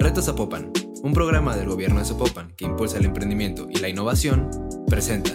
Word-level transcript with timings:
Reto 0.00 0.22
Zapopan, 0.22 0.70
un 1.02 1.12
programa 1.12 1.56
del 1.56 1.68
gobierno 1.68 1.98
de 1.98 2.04
Zapopan 2.04 2.52
que 2.56 2.64
impulsa 2.64 2.98
el 2.98 3.06
emprendimiento 3.06 3.66
y 3.68 3.80
la 3.80 3.88
innovación, 3.88 4.48
presenta. 4.86 5.32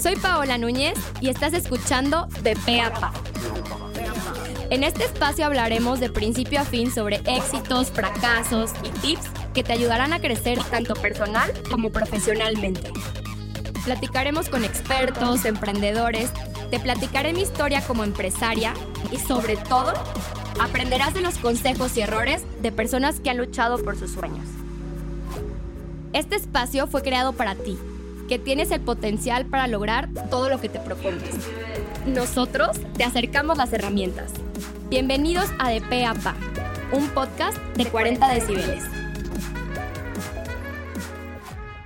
Soy 0.00 0.16
Paola 0.16 0.56
Núñez 0.56 0.98
y 1.20 1.28
estás 1.28 1.52
escuchando 1.52 2.26
De 2.42 2.56
Peapa. 2.56 3.12
En 4.70 4.82
este 4.82 5.04
espacio 5.04 5.44
hablaremos 5.44 6.00
de 6.00 6.08
principio 6.08 6.58
a 6.60 6.64
fin 6.64 6.90
sobre 6.90 7.16
éxitos, 7.26 7.90
fracasos 7.90 8.72
y 8.82 8.88
tips 9.00 9.28
que 9.52 9.62
te 9.62 9.74
ayudarán 9.74 10.14
a 10.14 10.20
crecer 10.20 10.58
tanto 10.70 10.94
personal 10.94 11.52
como 11.70 11.92
profesionalmente. 11.92 12.90
Platicaremos 13.84 14.48
con 14.48 14.64
expertos, 14.64 15.44
emprendedores, 15.44 16.30
te 16.70 16.80
platicaré 16.80 17.34
mi 17.34 17.42
historia 17.42 17.82
como 17.86 18.04
empresaria 18.04 18.72
y 19.10 19.18
sobre 19.18 19.58
todo 19.58 19.92
aprenderás 20.62 21.12
de 21.12 21.22
los 21.22 21.38
consejos 21.38 21.96
y 21.96 22.02
errores 22.02 22.44
de 22.62 22.70
personas 22.70 23.18
que 23.18 23.30
han 23.30 23.36
luchado 23.36 23.82
por 23.82 23.98
sus 23.98 24.12
sueños. 24.12 24.46
Este 26.12 26.36
espacio 26.36 26.86
fue 26.86 27.02
creado 27.02 27.32
para 27.32 27.56
ti, 27.56 27.76
que 28.28 28.38
tienes 28.38 28.70
el 28.70 28.80
potencial 28.80 29.46
para 29.46 29.66
lograr 29.66 30.08
todo 30.30 30.48
lo 30.48 30.60
que 30.60 30.68
te 30.68 30.78
propongas. 30.78 31.34
Nosotros 32.06 32.78
te 32.96 33.02
acercamos 33.02 33.58
las 33.58 33.72
herramientas. 33.72 34.32
Bienvenidos 34.88 35.50
a 35.58 35.68
De 35.68 35.80
P 35.80 36.06
a 36.06 36.14
Pa, 36.14 36.36
un 36.92 37.08
podcast 37.08 37.58
de 37.76 37.86
40 37.86 38.32
decibeles. 38.32 38.84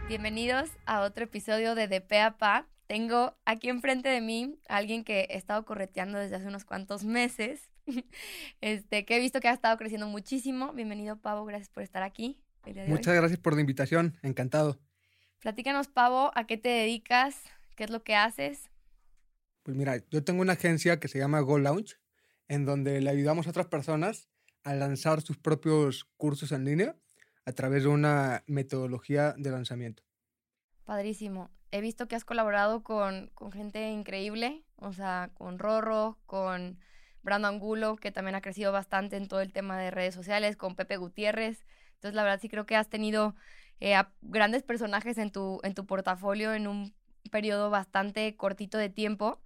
Bienvenidos 0.06 0.68
a 0.84 1.00
otro 1.00 1.24
episodio 1.24 1.74
de 1.74 1.88
De 1.88 2.02
P 2.02 2.20
a 2.20 2.36
Pa. 2.36 2.66
Tengo 2.88 3.34
aquí 3.46 3.70
enfrente 3.70 4.10
de 4.10 4.20
mí 4.20 4.58
a 4.68 4.76
alguien 4.76 5.02
que 5.02 5.28
he 5.30 5.36
estado 5.38 5.64
correteando 5.64 6.18
desde 6.18 6.36
hace 6.36 6.46
unos 6.46 6.64
cuantos 6.64 7.04
meses, 7.04 7.70
este, 8.60 9.04
que 9.04 9.16
he 9.16 9.20
visto 9.20 9.40
que 9.40 9.48
ha 9.48 9.52
estado 9.52 9.76
creciendo 9.76 10.08
muchísimo. 10.08 10.72
Bienvenido, 10.72 11.16
Pavo, 11.16 11.44
gracias 11.44 11.68
por 11.68 11.82
estar 11.82 12.02
aquí. 12.02 12.40
Muchas 12.88 13.14
gracias 13.14 13.38
por 13.38 13.54
la 13.54 13.60
invitación, 13.60 14.16
encantado. 14.22 14.80
Platícanos, 15.40 15.86
Pavo, 15.88 16.32
¿a 16.34 16.46
qué 16.46 16.56
te 16.56 16.68
dedicas? 16.68 17.40
¿Qué 17.76 17.84
es 17.84 17.90
lo 17.90 18.02
que 18.02 18.16
haces? 18.16 18.70
Pues 19.62 19.76
mira, 19.76 20.02
yo 20.10 20.24
tengo 20.24 20.42
una 20.42 20.54
agencia 20.54 20.98
que 20.98 21.08
se 21.08 21.18
llama 21.18 21.40
Go 21.40 21.58
Launch, 21.58 22.00
en 22.48 22.64
donde 22.64 23.00
le 23.00 23.10
ayudamos 23.10 23.46
a 23.46 23.50
otras 23.50 23.66
personas 23.66 24.28
a 24.64 24.74
lanzar 24.74 25.20
sus 25.20 25.36
propios 25.36 26.04
cursos 26.16 26.50
en 26.50 26.64
línea 26.64 26.96
a 27.44 27.52
través 27.52 27.84
de 27.84 27.88
una 27.88 28.42
metodología 28.46 29.34
de 29.38 29.50
lanzamiento. 29.50 30.02
Padrísimo. 30.84 31.50
He 31.70 31.80
visto 31.80 32.08
que 32.08 32.16
has 32.16 32.24
colaborado 32.24 32.82
con, 32.82 33.30
con 33.34 33.52
gente 33.52 33.90
increíble, 33.90 34.64
o 34.76 34.92
sea, 34.92 35.30
con 35.34 35.58
Rorro, 35.58 36.18
con 36.26 36.78
Brando 37.26 37.48
Angulo, 37.48 37.96
que 37.96 38.12
también 38.12 38.36
ha 38.36 38.40
crecido 38.40 38.72
bastante 38.72 39.16
en 39.16 39.26
todo 39.26 39.40
el 39.40 39.52
tema 39.52 39.76
de 39.76 39.90
redes 39.90 40.14
sociales, 40.14 40.56
con 40.56 40.76
Pepe 40.76 40.96
Gutiérrez. 40.96 41.66
Entonces, 41.96 42.14
la 42.14 42.22
verdad 42.22 42.40
sí 42.40 42.48
creo 42.48 42.66
que 42.66 42.76
has 42.76 42.88
tenido 42.88 43.34
eh, 43.80 44.00
grandes 44.22 44.62
personajes 44.62 45.18
en 45.18 45.32
tu, 45.32 45.60
en 45.64 45.74
tu 45.74 45.84
portafolio 45.86 46.54
en 46.54 46.68
un 46.68 46.94
periodo 47.30 47.68
bastante 47.68 48.36
cortito 48.36 48.78
de 48.78 48.88
tiempo. 48.88 49.40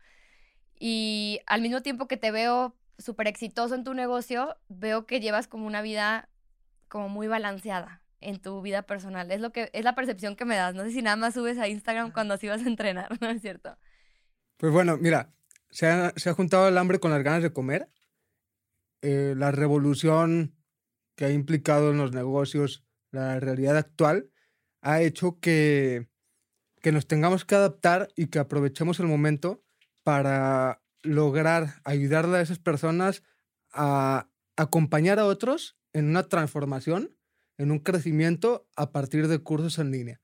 Y 0.79 1.41
al 1.47 1.63
mismo 1.63 1.81
tiempo 1.81 2.07
que 2.07 2.19
te 2.19 2.31
veo 2.31 2.77
súper 2.99 3.27
exitoso 3.27 3.75
en 3.75 3.83
tu 3.83 3.95
negocio, 3.95 4.57
veo 4.69 5.07
que 5.07 5.21
llevas 5.21 5.49
como 5.49 5.67
una 5.67 5.81
vida 5.81 6.29
como 6.89 7.09
muy 7.09 7.29
balanceada 7.29 8.03
en 8.21 8.41
tu 8.41 8.61
vida 8.61 8.83
personal. 8.83 9.31
Es 9.31 9.41
lo 9.41 9.53
que 9.53 9.71
es 9.73 9.85
la 9.85 9.95
percepción 9.95 10.37
que 10.37 10.45
me 10.45 10.57
das. 10.57 10.75
No 10.75 10.85
sé 10.85 10.91
si 10.91 11.01
nada 11.01 11.17
más 11.17 11.33
subes 11.33 11.57
a 11.59 11.67
Instagram 11.67 12.13
cuando 12.13 12.35
así 12.35 12.47
vas 12.47 12.63
a 12.63 12.69
entrenar, 12.69 13.09
¿no 13.23 13.31
es 13.31 13.41
cierto? 13.41 13.77
Pues 14.59 14.71
bueno, 14.71 14.99
mira, 14.99 15.33
se 15.71 15.87
ha, 15.87 16.13
se 16.17 16.31
ha 16.31 16.35
juntado 16.35 16.69
el 16.69 16.79
hambre 16.79 17.01
con 17.01 17.11
las 17.11 17.23
ganas 17.23 17.43
de 17.43 17.53
comer. 17.53 17.89
Eh, 19.03 19.35
la 19.37 19.51
revolución 19.51 20.55
que 21.17 21.25
ha 21.25 21.31
implicado 21.31 21.91
en 21.91 21.99
los 21.99 22.13
negocios 22.13 22.85
la 23.11 23.41
realidad 23.41 23.77
actual 23.77 24.31
ha 24.83 25.03
hecho 25.03 25.41
que, 25.41 26.09
que 26.81 26.93
nos 26.93 27.07
tengamos 27.07 27.45
que 27.45 27.55
adaptar 27.55 28.09
y 28.17 28.27
que 28.27 28.39
aprovechemos 28.39 29.01
el 29.01 29.07
momento 29.07 29.63
para 30.03 30.83
lograr 31.03 31.81
ayudarle 31.85 32.39
a 32.39 32.41
esas 32.41 32.59
personas 32.59 33.23
a 33.73 34.29
acompañar 34.57 35.19
a 35.19 35.27
otros 35.27 35.77
en 35.93 36.07
una 36.07 36.29
transformación, 36.29 37.17
en 37.59 37.71
un 37.71 37.81
crecimiento 37.81 38.69
a 38.77 38.93
partir 38.93 39.29
de 39.29 39.39
cursos 39.39 39.79
en 39.79 39.91
línea. 39.91 40.21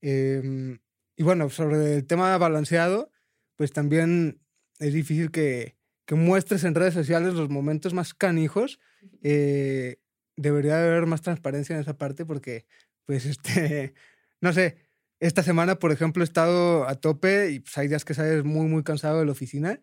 Em, 0.00 0.80
y 1.16 1.22
bueno, 1.22 1.50
sobre 1.50 1.96
el 1.96 2.06
tema 2.06 2.36
balanceado, 2.38 3.10
pues 3.56 3.72
también 3.72 4.41
es 4.82 4.92
difícil 4.92 5.30
que, 5.30 5.76
que 6.06 6.14
muestres 6.14 6.64
en 6.64 6.74
redes 6.74 6.94
sociales 6.94 7.34
los 7.34 7.48
momentos 7.48 7.94
más 7.94 8.14
canijos. 8.14 8.80
Eh, 9.22 9.98
debería 10.36 10.82
haber 10.82 11.06
más 11.06 11.22
transparencia 11.22 11.74
en 11.74 11.82
esa 11.82 11.96
parte 11.96 12.24
porque, 12.24 12.66
pues, 13.04 13.24
este, 13.26 13.94
no 14.40 14.52
sé, 14.52 14.76
esta 15.20 15.42
semana, 15.42 15.76
por 15.76 15.92
ejemplo, 15.92 16.22
he 16.22 16.24
estado 16.24 16.88
a 16.88 16.96
tope 16.96 17.50
y 17.50 17.60
pues, 17.60 17.78
hay 17.78 17.88
días 17.88 18.04
que 18.04 18.14
sales 18.14 18.44
muy, 18.44 18.66
muy 18.66 18.82
cansado 18.82 19.20
de 19.20 19.26
la 19.26 19.32
oficina 19.32 19.80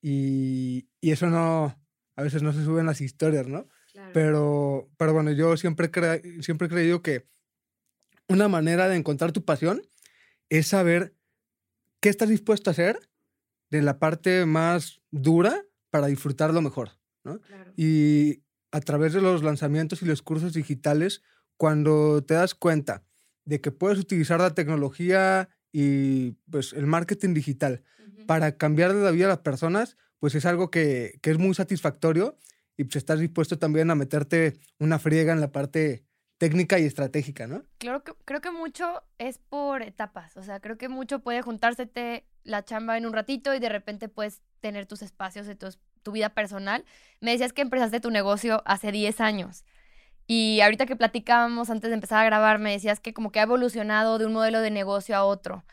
y, 0.00 0.88
y 1.00 1.10
eso 1.10 1.26
no, 1.26 1.76
a 2.14 2.22
veces 2.22 2.42
no 2.42 2.52
se 2.52 2.64
suben 2.64 2.86
las 2.86 3.00
historias, 3.00 3.46
¿no? 3.46 3.68
Pero, 4.12 4.88
pero 4.96 5.12
bueno, 5.12 5.32
yo 5.32 5.56
siempre, 5.56 5.90
siempre 6.40 6.66
he 6.66 6.70
creído 6.70 7.02
que 7.02 7.26
una 8.28 8.46
manera 8.46 8.88
de 8.88 8.96
encontrar 8.96 9.32
tu 9.32 9.44
pasión 9.44 9.82
es 10.48 10.68
saber 10.68 11.14
qué 12.00 12.08
estás 12.08 12.28
dispuesto 12.28 12.70
a 12.70 12.72
hacer 12.72 13.07
de 13.70 13.82
la 13.82 13.98
parte 13.98 14.46
más 14.46 15.00
dura 15.10 15.62
para 15.90 16.06
disfrutarlo 16.06 16.60
mejor. 16.62 16.90
¿no? 17.24 17.40
Y 17.76 18.42
a 18.70 18.80
través 18.80 19.12
de 19.12 19.20
los 19.20 19.42
lanzamientos 19.42 20.02
y 20.02 20.06
los 20.06 20.22
cursos 20.22 20.52
digitales, 20.52 21.22
cuando 21.56 22.22
te 22.22 22.34
das 22.34 22.54
cuenta 22.54 23.04
de 23.44 23.60
que 23.60 23.72
puedes 23.72 23.98
utilizar 23.98 24.40
la 24.40 24.54
tecnología 24.54 25.48
y 25.72 26.32
pues, 26.50 26.72
el 26.72 26.86
marketing 26.86 27.34
digital 27.34 27.82
para 28.26 28.56
cambiar 28.56 28.94
de 28.94 29.02
la 29.02 29.10
vida 29.10 29.26
a 29.26 29.30
las 29.30 29.38
personas, 29.38 29.96
pues 30.18 30.34
es 30.34 30.44
algo 30.44 30.70
que, 30.70 31.18
que 31.22 31.30
es 31.30 31.38
muy 31.38 31.54
satisfactorio 31.54 32.36
y 32.76 32.84
pues 32.84 32.96
estás 32.96 33.20
dispuesto 33.20 33.58
también 33.58 33.90
a 33.90 33.94
meterte 33.94 34.58
una 34.78 34.98
friega 34.98 35.32
en 35.32 35.40
la 35.40 35.50
parte 35.50 36.04
técnica 36.38 36.78
y 36.78 36.84
estratégica, 36.84 37.46
¿no? 37.46 37.64
Claro 37.78 38.04
que, 38.04 38.12
creo 38.24 38.40
que 38.40 38.50
mucho 38.50 39.02
es 39.18 39.38
por 39.38 39.82
etapas, 39.82 40.36
o 40.36 40.42
sea, 40.42 40.60
creo 40.60 40.78
que 40.78 40.88
mucho 40.88 41.18
puede 41.20 41.42
juntársete 41.42 42.24
la 42.48 42.64
chamba 42.64 42.96
en 42.96 43.06
un 43.06 43.12
ratito 43.12 43.54
y 43.54 43.60
de 43.60 43.68
repente 43.68 44.08
puedes 44.08 44.42
tener 44.60 44.86
tus 44.86 45.02
espacios 45.02 45.46
de 45.46 45.54
tu, 45.54 46.12
vida 46.12 46.30
personal. 46.30 46.86
Me 47.20 47.32
decías 47.32 47.52
que 47.52 47.60
empezaste 47.60 48.00
tu 48.00 48.10
negocio 48.10 48.62
hace 48.64 48.90
10 48.90 49.20
años. 49.20 49.66
Y 50.26 50.62
ahorita 50.62 50.86
que 50.86 50.96
platicábamos 50.96 51.68
antes 51.68 51.90
de 51.90 51.94
empezar 51.94 52.20
a 52.20 52.24
grabar, 52.24 52.58
me 52.58 52.72
decías 52.72 52.98
que 52.98 53.12
como 53.12 53.30
que 53.30 53.40
ha 53.40 53.42
evolucionado 53.42 54.18
de 54.18 54.24
un 54.24 54.32
modelo 54.32 54.62
de 54.62 54.70
negocio 54.70 55.14
a 55.14 55.24
otro. 55.24 55.64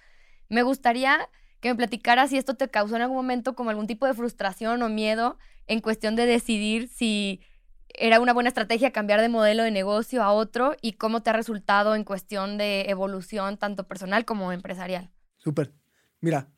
Me 0.49 0.61
gustaría 0.61 1.29
que 1.61 1.69
me 1.69 1.75
platicaras 1.75 2.31
si 2.31 2.37
esto 2.37 2.55
te 2.55 2.69
causó 2.69 2.97
en 2.97 3.03
algún 3.03 3.15
momento 3.15 3.55
como 3.55 3.69
algún 3.69 3.87
tipo 3.87 4.05
de 4.05 4.13
frustración 4.13 4.81
o 4.81 4.89
miedo 4.89 5.37
en 5.67 5.79
cuestión 5.79 6.17
de 6.17 6.25
decidir 6.25 6.89
si 6.89 7.41
era 7.87 8.19
una 8.19 8.33
buena 8.33 8.49
estrategia 8.49 8.91
cambiar 8.91 9.21
de 9.21 9.29
modelo 9.29 9.63
de 9.63 9.71
negocio 9.71 10.21
a 10.21 10.33
otro 10.33 10.75
y 10.81 10.93
cómo 10.93 11.23
te 11.23 11.29
ha 11.29 11.33
resultado 11.33 11.95
en 11.95 12.03
cuestión 12.03 12.57
de 12.57 12.89
evolución 12.89 13.57
tanto 13.57 13.87
personal 13.87 14.25
como 14.25 14.51
empresarial. 14.51 15.11
Súper. 15.37 15.73
Mira, 16.19 16.49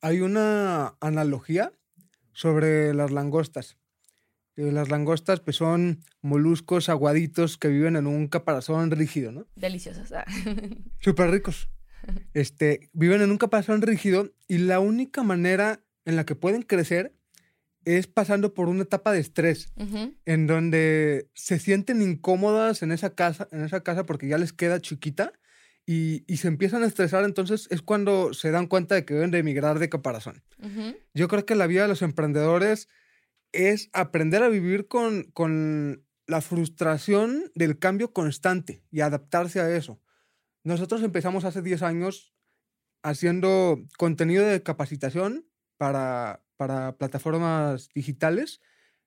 hay 0.00 0.20
una 0.20 0.94
analogía 1.00 1.72
sobre 2.32 2.94
las 2.94 3.10
langostas. 3.10 3.76
Eh, 4.56 4.72
las 4.72 4.88
langostas 4.88 5.40
pues, 5.40 5.56
son 5.56 6.04
moluscos 6.20 6.88
aguaditos 6.88 7.58
que 7.58 7.68
viven 7.68 7.96
en 7.96 8.06
un 8.06 8.28
caparazón 8.28 8.90
rígido, 8.90 9.32
¿no? 9.32 9.46
Deliciosos. 9.56 10.12
Ah. 10.12 10.24
Súper 11.00 11.30
ricos. 11.30 11.68
Este, 12.34 12.90
viven 12.92 13.22
en 13.22 13.30
un 13.30 13.38
caparazón 13.38 13.82
rígido 13.82 14.32
y 14.46 14.58
la 14.58 14.80
única 14.80 15.22
manera 15.22 15.80
en 16.04 16.16
la 16.16 16.24
que 16.24 16.34
pueden 16.34 16.62
crecer 16.62 17.14
es 17.84 18.06
pasando 18.06 18.54
por 18.54 18.68
una 18.68 18.82
etapa 18.82 19.12
de 19.12 19.20
estrés, 19.20 19.72
en 20.26 20.46
donde 20.46 21.28
se 21.34 21.58
sienten 21.58 22.02
incómodas 22.02 22.82
en 22.82 22.92
esa 22.92 23.14
casa, 23.14 23.48
en 23.50 23.64
esa 23.64 23.82
casa 23.82 24.04
porque 24.04 24.28
ya 24.28 24.36
les 24.36 24.52
queda 24.52 24.80
chiquita 24.80 25.32
y, 25.90 26.36
se 26.36 26.48
empiezan 26.48 26.82
a 26.82 26.86
estresar, 26.86 27.24
entonces 27.24 27.66
es 27.70 27.80
cuando 27.80 28.34
se 28.34 28.50
dan 28.50 28.66
cuenta 28.66 28.94
de 28.94 29.06
que 29.06 29.14
deben 29.14 29.30
de 29.30 29.38
emigrar 29.38 29.78
de 29.78 29.88
caparazón. 29.88 30.42
Yo 31.14 31.28
creo 31.28 31.46
que 31.46 31.54
la 31.54 31.66
vida 31.66 31.80
de 31.80 31.88
los 31.88 32.02
emprendedores 32.02 32.90
es 33.52 33.88
aprender 33.94 34.42
a 34.42 34.50
vivir 34.50 34.86
con, 34.86 35.30
con 35.32 36.04
la 36.26 36.42
frustración 36.42 37.50
del 37.54 37.78
cambio 37.78 38.12
constante 38.12 38.84
y 38.90 39.00
adaptarse 39.00 39.60
a 39.60 39.74
eso. 39.74 39.98
Nosotros 40.62 41.02
empezamos 41.02 41.46
hace 41.46 41.62
10 41.62 41.80
años 41.80 42.34
haciendo 43.02 43.82
contenido 43.96 44.44
de 44.44 44.62
capacitación 44.62 45.48
para, 45.78 46.44
para 46.58 46.98
plataformas 46.98 47.88
digitales. 47.94 48.60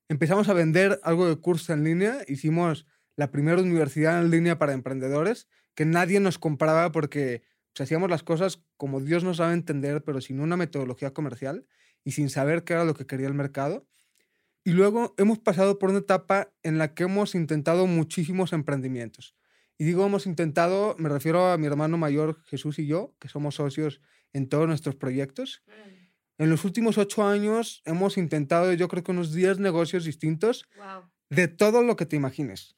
Empezamos 0.10 0.50
a 0.50 0.54
vender 0.54 1.00
algo 1.04 1.30
de 1.30 1.36
cursos 1.36 1.70
en 1.70 1.84
línea, 1.84 2.24
hicimos 2.28 2.88
la 3.18 3.30
primera 3.30 3.62
universidad 3.62 4.20
en 4.20 4.32
línea 4.32 4.58
para 4.58 4.74
emprendedores, 4.74 5.48
que 5.76 5.86
nadie 5.86 6.20
nos 6.20 6.38
compraba 6.38 6.92
porque 6.92 7.44
pues, 7.74 7.82
hacíamos 7.82 8.10
las 8.10 8.24
cosas 8.24 8.64
como 8.78 9.00
Dios 9.00 9.24
nos 9.24 9.38
sabe 9.38 9.54
entender, 9.54 10.04
pero 10.04 10.22
sin 10.22 10.40
una 10.40 10.58
metodología 10.58 11.14
comercial 11.14 11.66
y 12.04 12.12
sin 12.12 12.30
saber 12.30 12.64
qué 12.64 12.74
era 12.74 12.86
lo 12.86 12.94
que 12.94 13.06
quería 13.06 13.28
el 13.28 13.34
mercado. 13.34 13.88
Y 14.64 14.72
luego 14.72 15.16
hemos 15.18 15.40
pasado 15.40 15.80
por 15.80 15.90
una 15.90 16.00
etapa 16.00 16.54
en 16.62 16.78
la 16.78 16.94
que 16.94 17.04
hemos 17.04 17.34
intentado 17.34 17.88
muchísimos 17.88 18.54
emprendimientos. 18.54 19.36
Y 19.78 19.86
digo 19.86 20.06
hemos 20.06 20.28
intentado, 20.28 20.96
me 21.00 21.10
refiero 21.10 21.52
a 21.52 21.58
mi 21.58 21.66
hermano 21.66 21.98
mayor 21.98 22.44
Jesús 22.46 22.78
y 22.78 22.86
yo, 22.86 23.16
que 23.20 23.28
somos 23.28 23.56
socios 23.56 24.02
en 24.34 24.48
todos 24.48 24.68
nuestros 24.68 24.96
proyectos. 24.96 25.64
En 26.38 26.50
los 26.50 26.66
últimos 26.66 26.98
ocho 26.98 27.26
años 27.26 27.82
hemos 27.86 28.18
intentado, 28.18 28.74
yo 28.74 28.88
creo 28.88 29.04
que 29.04 29.12
unos 29.12 29.34
10 29.34 29.60
negocios 29.60 30.06
distintos 30.06 30.68
de 31.30 31.48
todo 31.48 31.82
lo 31.82 31.96
que 31.96 32.06
te 32.06 32.16
imagines. 32.16 32.76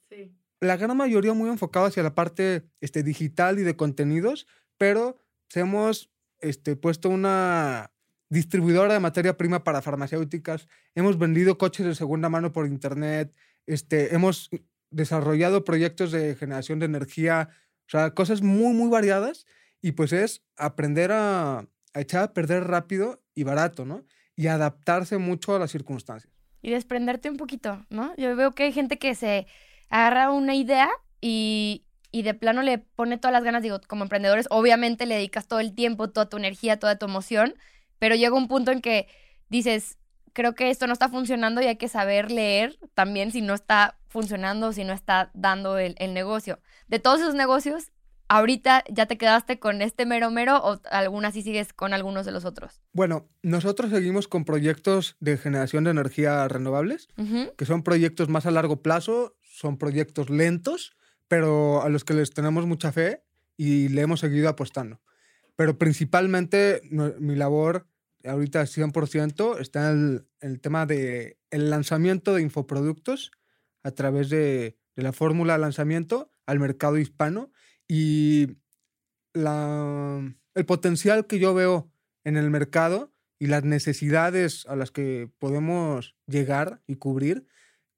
La 0.64 0.78
gran 0.78 0.96
mayoría 0.96 1.34
muy 1.34 1.50
enfocado 1.50 1.88
hacia 1.88 2.04
la 2.04 2.16
parte 2.16 2.64
este, 2.80 3.04
digital 3.04 3.60
y 3.60 3.64
de 3.64 3.76
contenidos, 3.76 4.48
pero 4.78 5.18
hemos 5.54 6.10
este, 6.40 6.78
puesto 6.78 7.10
una 7.10 7.92
distribuidora 8.30 8.94
de 8.94 9.02
materia 9.02 9.36
prima 9.36 9.66
para 9.66 9.82
farmacéuticas, 9.82 10.70
hemos 10.96 11.20
vendido 11.20 11.58
coches 11.58 11.86
de 11.86 11.96
segunda 11.96 12.30
mano 12.30 12.54
por 12.54 12.66
internet, 12.66 13.36
este, 13.68 14.16
hemos 14.16 14.50
desarrollado 14.90 15.66
proyectos 15.66 16.14
de 16.14 16.36
generación 16.36 16.80
de 16.80 16.86
energía, 16.86 17.50
o 17.86 17.90
sea, 17.90 18.14
cosas 18.14 18.42
muy, 18.42 18.74
muy 18.74 18.90
variadas 18.90 19.46
y 19.82 19.92
pues 19.92 20.14
es 20.14 20.44
aprender 20.56 21.12
a, 21.12 21.60
a 21.94 22.02
echar 22.02 22.24
a 22.24 22.34
perder 22.34 22.64
rápido 22.64 23.22
y 23.36 23.44
barato, 23.44 23.86
¿no? 23.86 24.06
Y 24.36 24.48
adaptarse 24.48 25.18
mucho 25.18 25.56
a 25.56 25.60
las 25.60 25.72
circunstancias. 25.72 26.32
Y 26.62 26.72
desprenderte 26.72 27.30
un 27.30 27.36
poquito, 27.36 27.86
¿no? 27.90 28.16
Yo 28.16 28.34
veo 28.38 28.54
que 28.54 28.64
hay 28.64 28.72
gente 28.72 28.98
que 28.98 29.14
se 29.14 29.46
agarra 29.94 30.32
una 30.32 30.56
idea 30.56 30.90
y, 31.22 31.86
y 32.12 32.24
de 32.24 32.34
plano 32.34 32.64
le 32.64 32.80
pone 32.80 33.20
todas 33.20 33.32
las 33.32 33.44
ganas, 33.44 33.62
digo, 33.62 33.80
como 33.88 34.04
emprendedores, 34.04 34.48
obviamente 34.50 35.06
le 35.06 35.16
dedicas 35.16 35.48
todo 35.48 35.60
el 35.60 35.76
tiempo, 35.76 36.10
toda 36.10 36.28
tu 36.28 36.38
energía, 36.38 36.80
toda 36.80 36.98
tu 36.98 37.06
emoción, 37.06 37.54
pero 38.00 38.16
llega 38.16 38.36
un 38.36 38.48
punto 38.48 38.72
en 38.72 38.82
que 38.82 39.08
dices, 39.50 40.00
creo 40.34 40.56
que 40.56 40.72
esto 40.72 40.88
no 40.88 40.94
está 40.94 41.10
funcionando 41.10 41.62
y 41.62 41.66
hay 41.66 41.76
que 41.76 41.90
saber 41.90 42.32
leer 42.32 42.80
también 42.96 43.32
si 43.32 43.42
no 43.42 43.54
está 43.54 44.00
funcionando, 44.08 44.74
si 44.74 44.84
no 44.84 44.94
está 44.94 45.30
dando 45.36 45.78
el, 45.78 45.94
el 46.00 46.16
negocio. 46.16 46.60
De 46.88 46.98
todos 46.98 47.22
esos 47.22 47.36
negocios, 47.36 47.92
ahorita 48.34 48.84
ya 48.90 49.06
te 49.06 49.18
quedaste 49.18 49.60
con 49.60 49.84
este 49.84 50.08
mero 50.08 50.32
mero 50.32 50.58
o 50.58 50.82
alguna 50.90 51.32
sí 51.32 51.44
sigues 51.44 51.72
con 51.72 51.94
algunos 51.94 52.26
de 52.26 52.32
los 52.32 52.46
otros? 52.46 52.82
Bueno, 52.92 53.28
nosotros 53.44 53.92
seguimos 53.92 54.28
con 54.28 54.44
proyectos 54.44 55.18
de 55.20 55.38
generación 55.38 55.84
de 55.84 55.92
energía 55.92 56.48
renovables, 56.48 57.10
que 57.58 57.66
son 57.66 57.84
proyectos 57.84 58.30
más 58.30 58.48
a 58.48 58.52
largo 58.52 58.82
plazo, 58.82 59.36
son 59.54 59.78
proyectos 59.78 60.32
lentos, 60.32 60.98
pero 61.28 61.84
a 61.84 61.90
los 61.90 62.04
que 62.04 62.16
les 62.16 62.32
tenemos 62.32 62.66
mucha 62.66 62.92
fe 62.92 63.24
y 63.56 63.88
le 63.90 64.02
hemos 64.02 64.20
seguido 64.20 64.50
apostando. 64.50 65.00
Pero 65.56 65.78
principalmente 65.78 66.82
mi 67.20 67.36
labor 67.36 67.88
ahorita 68.26 68.64
100% 68.64 69.60
está 69.60 69.92
en 69.92 70.26
el, 70.40 70.60
tema 70.60 70.88
de 70.88 71.38
el 71.52 71.70
lanzamiento 71.70 72.34
de 72.34 72.42
infoproductos 72.42 73.32
a 73.84 73.92
través 73.92 74.30
de, 74.30 74.76
la 74.96 75.14
fórmula 75.14 75.54
de 75.54 75.60
lanzamiento 75.60 76.32
al 76.46 76.60
mercado 76.60 76.98
hispano 76.98 77.52
y 77.88 78.58
el 79.34 80.66
potencial 80.66 81.28
que 81.28 81.40
yo 81.40 81.54
veo 81.54 81.92
en 82.24 82.38
el 82.38 82.50
mercado 82.50 83.14
y 83.38 83.48
las 83.48 83.64
necesidades 83.64 84.66
a 84.68 84.76
las 84.76 84.90
que 84.90 85.30
podemos 85.38 86.16
llegar 86.28 86.82
y 86.88 86.96
cubrir, 86.96 87.46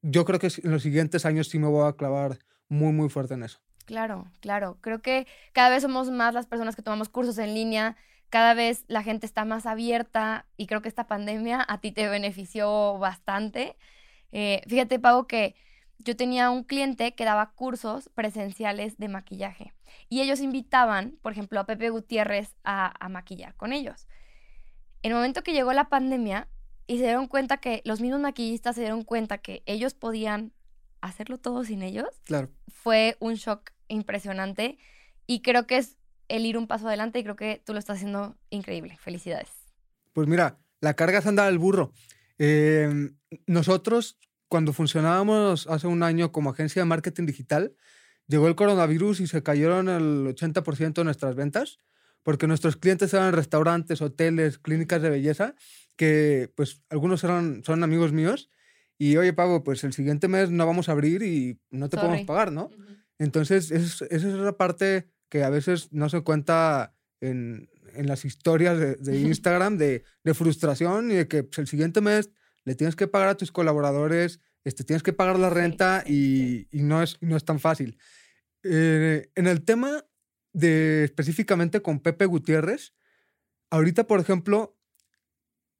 yo 0.08 0.24
creo 0.24 0.40
que 0.40 0.48
en 0.64 0.72
los 0.72 0.84
siguientes 0.84 1.26
años 1.26 1.48
sí 1.48 1.58
me 1.58 1.68
voy 1.68 1.88
a 1.88 1.94
clavar 1.94 2.38
muy, 2.70 2.94
muy 2.94 3.10
fuerte 3.10 3.34
en 3.34 3.44
eso. 3.44 3.60
Claro, 3.86 4.32
claro. 4.40 4.78
Creo 4.82 5.02
que 5.02 5.28
cada 5.54 5.70
vez 5.70 5.82
somos 5.84 6.10
más 6.12 6.34
las 6.34 6.48
personas 6.48 6.76
que 6.76 6.82
tomamos 6.82 7.10
cursos 7.10 7.38
en 7.38 7.54
línea, 7.54 7.96
cada 8.30 8.54
vez 8.54 8.84
la 8.88 9.04
gente 9.04 9.26
está 9.26 9.46
más 9.46 9.66
abierta 9.66 10.46
y 10.58 10.68
creo 10.68 10.82
que 10.82 10.90
esta 10.90 11.08
pandemia 11.08 11.64
a 11.68 11.80
ti 11.80 11.92
te 11.92 12.08
benefició 12.08 12.98
bastante. 12.98 13.78
Eh, 14.32 14.62
fíjate, 14.68 15.00
Pau, 15.00 15.28
que 15.28 15.56
yo 16.00 16.16
tenía 16.16 16.50
un 16.50 16.64
cliente 16.64 17.16
que 17.16 17.26
daba 17.26 17.52
cursos 17.52 18.10
presenciales 18.14 18.98
de 18.98 19.08
maquillaje 19.08 19.74
y 20.10 20.22
ellos 20.22 20.40
invitaban, 20.40 21.18
por 21.22 21.32
ejemplo, 21.32 21.60
a 21.60 21.66
Pepe 21.66 21.90
Gutiérrez 21.90 22.56
a, 22.64 22.94
maquillar 23.10 23.56
con 23.56 23.74
ellos. 23.74 24.08
En 25.02 25.12
el 25.12 25.16
momento 25.16 25.44
que 25.44 25.54
llegó 25.54 25.74
la 25.74 25.90
pandemia 25.90 26.48
y 26.88 26.98
se 26.98 27.04
dieron 27.04 27.28
cuenta 27.28 27.58
que 27.58 27.82
los 27.86 28.02
mismos 28.02 28.22
maquillistas 28.22 28.76
se 28.76 28.82
dieron 28.82 29.04
cuenta 29.04 29.38
que 29.38 29.64
ellos 29.66 29.94
podían 29.94 30.54
hacerlo 31.02 31.38
todo 31.38 31.64
sin 31.64 31.82
ellos, 31.82 32.08
claro. 32.26 32.50
fue 32.68 33.16
un 33.20 33.36
shock 33.36 33.72
impresionante 33.88 34.78
y 35.28 35.42
creo 35.42 35.68
que 35.68 35.78
es 35.78 35.98
el 36.28 36.46
ir 36.46 36.58
un 36.58 36.68
paso 36.68 36.88
adelante 36.88 37.20
y 37.20 37.24
creo 37.24 37.36
que 37.36 37.62
tú 37.66 37.74
lo 37.74 37.80
estás 37.80 37.98
haciendo 37.98 38.36
increíble. 38.50 38.98
Felicidades. 39.00 39.50
Pues 40.14 40.28
mira, 40.28 40.58
la 40.82 40.96
carga 40.96 41.22
se 41.22 41.30
anda 41.30 41.46
al 41.46 41.60
burro. 41.60 41.92
Eh, 42.38 43.12
nosotros 43.46 44.18
cuando 44.48 44.74
funcionábamos 44.74 45.68
hace 45.68 45.88
un 45.88 46.04
año 46.04 46.32
como 46.32 46.52
agencia 46.52 46.82
de 46.82 46.86
marketing 46.86 47.26
digital, 47.26 47.76
llegó 48.28 48.48
el 48.48 48.56
coronavirus 48.56 49.20
y 49.20 49.28
se 49.28 49.44
cayeron 49.44 49.90
el 49.90 50.36
80% 50.36 50.94
de 50.94 51.04
nuestras 51.04 51.36
ventas, 51.36 51.80
porque 52.24 52.48
nuestros 52.48 52.78
clientes 52.78 53.14
eran 53.14 53.34
restaurantes, 53.34 54.02
hoteles, 54.02 54.58
clínicas 54.58 55.02
de 55.02 55.10
belleza, 55.10 55.56
que 55.96 56.52
pues 56.56 56.84
algunos 56.90 57.24
eran, 57.24 57.64
son 57.64 57.84
amigos 57.84 58.12
míos, 58.12 58.50
y 58.98 59.18
oye, 59.18 59.34
Pablo, 59.34 59.64
pues 59.64 59.84
el 59.84 59.94
siguiente 59.94 60.28
mes 60.28 60.50
no 60.50 60.66
vamos 60.66 60.88
a 60.88 60.94
abrir 60.94 61.22
y 61.22 61.60
no 61.70 61.90
te 61.90 61.98
podemos 61.98 62.22
pagar, 62.26 62.52
¿no? 62.52 62.70
Entonces, 63.20 63.72
esa 63.72 64.06
es 64.10 64.24
la 64.24 64.58
parte 64.58 65.10
que 65.30 65.44
a 65.44 65.50
veces 65.50 65.92
no 65.92 66.08
se 66.10 66.22
cuenta 66.22 66.96
en, 67.20 67.70
en 67.94 68.08
las 68.08 68.26
historias 68.26 68.80
de, 68.80 68.96
de 68.96 69.20
Instagram 69.22 69.78
de, 69.78 70.04
de, 70.24 70.34
frustración 70.34 71.12
y 71.12 71.16
de 71.16 71.28
que 71.28 71.44
pues, 71.44 71.60
el 71.60 71.68
siguiente 71.68 72.02
mes 72.02 72.30
le 72.64 72.76
tienes 72.76 72.96
que 72.96 73.08
pagar 73.08 73.30
a 73.30 73.38
tus 73.38 73.52
colaboradores, 73.52 74.40
este, 74.64 74.84
tienes 74.84 75.04
que 75.04 75.14
pagar 75.14 75.38
la 75.40 75.50
renta 75.50 76.04
y, 76.06 76.68
y, 76.72 76.84
no, 76.84 77.04
es, 77.04 77.18
no 77.22 77.38
es 77.38 77.46
tan 77.46 77.60
fácil. 77.60 77.98
Eh, 78.64 79.30
en 79.36 79.48
el 79.48 79.64
tema 79.64 80.06
de 80.54 81.04
específicamente 81.04 81.82
con 81.82 82.00
Pepe 82.00 82.26
Gutiérrez, 82.26 82.94
ahorita, 83.70 84.08
por 84.08 84.20
ejemplo, 84.20 84.75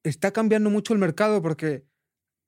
está 0.10 0.32
cambiando 0.32 0.70
mucho 0.70 0.94
el 0.94 1.00
mercado 1.00 1.42
porque 1.42 1.86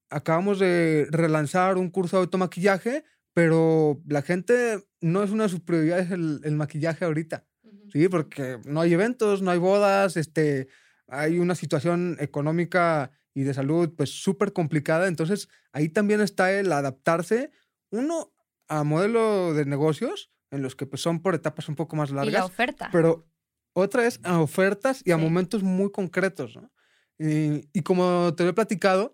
acabamos 0.10 0.60
de 0.60 1.08
relanzar 1.10 1.78
un 1.78 1.90
curso 1.90 2.18
de 2.18 2.22
automaquillaje, 2.22 3.04
pero 3.34 4.02
la 4.08 4.22
gente 4.22 4.88
no 5.02 5.24
es 5.24 5.32
una 5.32 5.44
de 5.44 5.50
sus 5.50 5.60
prioridades 5.60 6.12
el, 6.12 6.40
el 6.44 6.56
maquillaje 6.56 7.06
ahorita. 7.06 7.46
Sí, 7.92 8.08
porque 8.10 8.60
no 8.66 8.82
hay 8.82 8.94
eventos, 8.94 9.42
no 9.42 9.52
hay 9.52 9.60
bodas, 9.60 10.18
este, 10.18 10.68
hay 11.08 11.40
una 11.40 11.56
situación 11.56 12.18
económica 12.20 13.12
y 13.34 13.44
de 13.44 13.54
salud 13.54 13.94
pues 13.96 14.10
súper 14.10 14.54
complicada. 14.54 15.08
Entonces 15.08 15.48
ahí 15.72 15.90
también 15.90 16.22
está 16.22 16.52
el 16.52 16.72
adaptarse, 16.72 17.52
uno, 17.90 18.34
a 18.68 18.84
modelo 18.84 19.54
de 19.54 19.66
negocios 19.66 20.32
en 20.52 20.62
los 20.62 20.76
que 20.76 20.86
pues, 20.86 21.02
son 21.02 21.22
por 21.22 21.36
etapas 21.36 21.70
un 21.70 21.76
poco 21.76 21.96
más 21.96 22.12
largas. 22.12 22.28
Y 22.28 22.32
la 22.32 22.46
oferta. 22.46 22.90
Pero 22.92 23.28
otra 23.74 24.08
es 24.08 24.20
a 24.24 24.40
ofertas 24.40 25.02
y 25.06 25.12
a 25.12 25.18
momentos 25.18 25.64
muy 25.64 25.92
concretos. 25.92 26.56
¿no? 26.56 26.72
Y, 27.20 27.82
como 27.82 28.34
te 28.36 28.44
lo 28.44 28.50
he 28.50 28.54
platicado, 28.54 29.14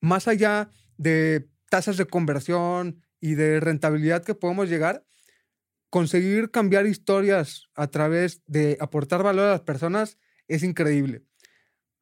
más 0.00 0.28
allá 0.28 0.70
de 0.96 1.48
tasas 1.68 1.96
de 1.96 2.06
conversión 2.06 3.02
y 3.20 3.34
de 3.34 3.60
rentabilidad 3.60 4.24
que 4.24 4.34
podemos 4.34 4.68
llegar, 4.68 5.04
conseguir 5.90 6.50
cambiar 6.50 6.86
historias 6.86 7.68
a 7.74 7.88
través 7.88 8.42
de 8.46 8.76
aportar 8.80 9.22
valor 9.22 9.46
a 9.46 9.52
las 9.52 9.60
personas 9.60 10.18
es 10.48 10.62
increíble. 10.62 11.22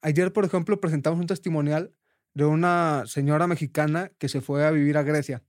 Ayer, 0.00 0.32
por 0.32 0.44
ejemplo, 0.44 0.80
presentamos 0.80 1.20
un 1.20 1.26
testimonial 1.26 1.92
de 2.34 2.44
una 2.44 3.04
señora 3.06 3.46
mexicana 3.46 4.12
que 4.18 4.28
se 4.28 4.40
fue 4.40 4.64
a 4.64 4.70
vivir 4.70 4.96
a 4.96 5.02
Grecia 5.02 5.42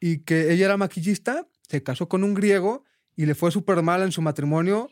y 0.00 0.18
que 0.24 0.52
ella 0.52 0.66
era 0.66 0.76
maquillista, 0.76 1.46
se 1.68 1.82
casó 1.82 2.08
con 2.08 2.24
un 2.24 2.34
griego 2.34 2.84
y 3.14 3.26
le 3.26 3.34
fue 3.34 3.50
súper 3.50 3.82
mal 3.82 4.02
en 4.02 4.12
su 4.12 4.22
matrimonio, 4.22 4.90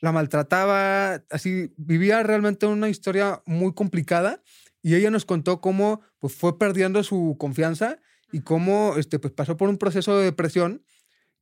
la 0.00 0.12
maltrataba, 0.12 1.24
así, 1.30 1.72
vivía 1.76 2.22
realmente 2.22 2.66
una 2.66 2.88
historia 2.88 3.42
muy 3.46 3.74
complicada 3.74 4.42
y 4.82 4.94
ella 4.94 5.10
nos 5.10 5.24
contó 5.24 5.60
cómo 5.60 6.00
pues, 6.18 6.34
fue 6.34 6.58
perdiendo 6.58 7.02
su 7.02 7.36
confianza 7.38 7.98
y 8.32 8.40
cómo 8.40 8.94
este, 8.96 9.18
pues, 9.18 9.32
pasó 9.32 9.56
por 9.56 9.68
un 9.68 9.78
proceso 9.78 10.18
de 10.18 10.24
depresión 10.24 10.84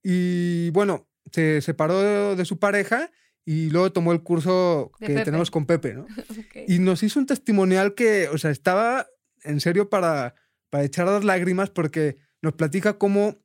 y 0.03 0.71
bueno, 0.71 1.09
se 1.33 1.61
separó 1.63 2.01
de, 2.01 2.37
de 2.37 2.45
su 2.45 2.59
pareja 2.59 3.11
y 3.45 3.71
luego 3.71 3.93
tomó 3.93 4.13
el 4.13 4.23
curso 4.23 4.93
que 4.99 5.15
tenemos 5.21 5.51
con 5.51 5.67
Pepe, 5.67 5.95
¿no? 5.95 6.07
Y 6.67 6.79
nos 6.79 7.03
hizo 7.03 7.19
un 7.21 7.27
testimonial 7.27 7.95
que, 7.95 8.29
o 8.29 8.39
sea, 8.39 8.51
estaba 8.51 9.07
en 9.43 9.61
serio 9.61 9.91
para, 9.91 10.35
para 10.71 10.85
echar 10.85 11.07
las 11.07 11.25
lágrimas 11.25 11.71
porque 11.71 12.17
nos 12.41 12.55
platica 12.55 12.99
cómo, 12.99 13.43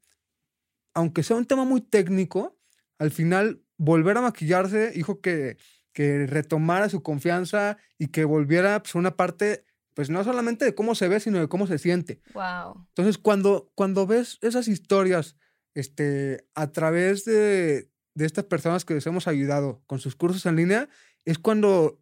aunque 0.93 1.23
sea 1.23 1.35
un 1.35 1.45
tema 1.45 1.65
muy 1.65 1.81
técnico, 1.81 2.57
al 2.97 3.11
final 3.11 3.61
volver 3.79 4.17
a 4.17 4.21
maquillarse 4.21 4.91
dijo 4.91 5.21
que, 5.21 5.57
que 5.93 6.27
retomara 6.27 6.89
su 6.89 7.01
confianza 7.01 7.77
y 7.97 8.09
que 8.09 8.25
volviera 8.25 8.83
pues, 8.83 8.93
una 8.93 9.15
parte, 9.15 9.65
pues 9.95 10.11
no 10.11 10.23
solamente 10.23 10.65
de 10.65 10.75
cómo 10.75 10.93
se 10.93 11.07
ve, 11.07 11.19
sino 11.19 11.39
de 11.39 11.47
cómo 11.47 11.65
se 11.65 11.79
siente. 11.79 12.21
Wow. 12.33 12.85
Entonces, 12.89 13.17
cuando, 13.17 13.71
cuando 13.73 14.05
ves 14.05 14.37
esas 14.41 14.67
historias 14.67 15.35
este, 15.73 16.45
a 16.53 16.71
través 16.71 17.25
de, 17.25 17.89
de 18.13 18.25
estas 18.25 18.45
personas 18.45 18.85
que 18.85 18.93
les 18.93 19.07
hemos 19.07 19.27
ayudado 19.27 19.81
con 19.87 19.99
sus 19.99 20.15
cursos 20.15 20.45
en 20.45 20.57
línea 20.57 20.89
es 21.25 21.39
cuando 21.39 21.99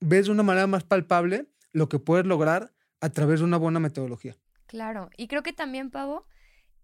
ves 0.00 0.26
de 0.26 0.32
una 0.32 0.42
manera 0.42 0.66
más 0.66 0.84
palpable 0.84 1.46
lo 1.72 1.88
que 1.88 1.98
puedes 1.98 2.26
lograr 2.26 2.72
a 3.00 3.10
través 3.10 3.40
de 3.40 3.44
una 3.44 3.58
buena 3.58 3.80
metodología. 3.80 4.36
Claro, 4.66 5.10
y 5.16 5.28
creo 5.28 5.42
que 5.42 5.52
también, 5.52 5.90
Pavo, 5.90 6.26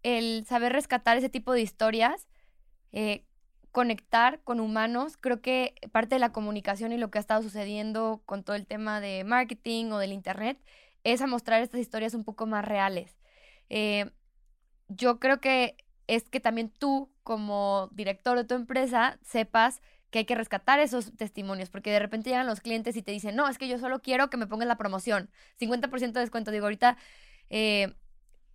el 0.03 0.45
saber 0.47 0.73
rescatar 0.73 1.17
ese 1.17 1.29
tipo 1.29 1.53
de 1.53 1.63
historias, 1.63 2.29
eh, 2.93 3.27
conectar 3.75 4.41
con 4.45 4.61
humanos, 4.61 5.17
creo 5.17 5.43
que 5.43 5.75
parte 5.91 6.15
de 6.15 6.21
la 6.21 6.31
comunicación 6.31 6.93
y 6.93 6.97
lo 6.97 7.11
que 7.11 7.19
ha 7.19 7.21
estado 7.21 7.43
sucediendo 7.43 8.23
con 8.25 8.45
todo 8.45 8.55
el 8.55 8.69
tema 8.69 9.01
de 9.01 9.25
marketing 9.25 9.87
o 9.87 9.99
del 9.99 10.13
Internet 10.13 10.63
es 11.03 11.21
a 11.21 11.27
mostrar 11.27 11.61
estas 11.61 11.81
historias 11.81 12.15
un 12.15 12.23
poco 12.23 12.47
más 12.47 12.65
reales. 12.65 13.19
Eh, 13.71 14.13
yo 14.87 15.19
creo 15.19 15.41
que 15.41 15.77
es 16.07 16.23
que 16.31 16.39
también 16.39 16.71
tú, 16.71 17.11
como 17.25 17.89
director 17.91 18.39
de 18.39 18.45
tu 18.45 18.55
empresa, 18.55 19.19
sepas 19.23 19.83
que 20.11 20.21
hay 20.21 20.25
que 20.25 20.37
rescatar 20.37 20.79
esos 20.79 21.13
testimonios, 21.17 21.69
porque 21.69 21.91
de 21.91 21.99
repente 21.99 22.31
llegan 22.31 22.47
los 22.47 22.61
clientes 22.61 22.97
y 22.97 23.03
te 23.03 23.11
dicen, 23.11 23.35
no, 23.35 23.49
es 23.49 23.59
que 23.59 23.67
yo 23.67 23.81
solo 23.81 24.03
quiero 24.03 24.31
que 24.31 24.37
me 24.37 24.47
pongas 24.47 24.69
la 24.69 24.79
promoción, 24.79 25.31
50% 25.59 26.13
de 26.13 26.21
descuento. 26.21 26.53
Digo, 26.53 26.67
ahorita 26.67 26.97
eh, 27.51 27.93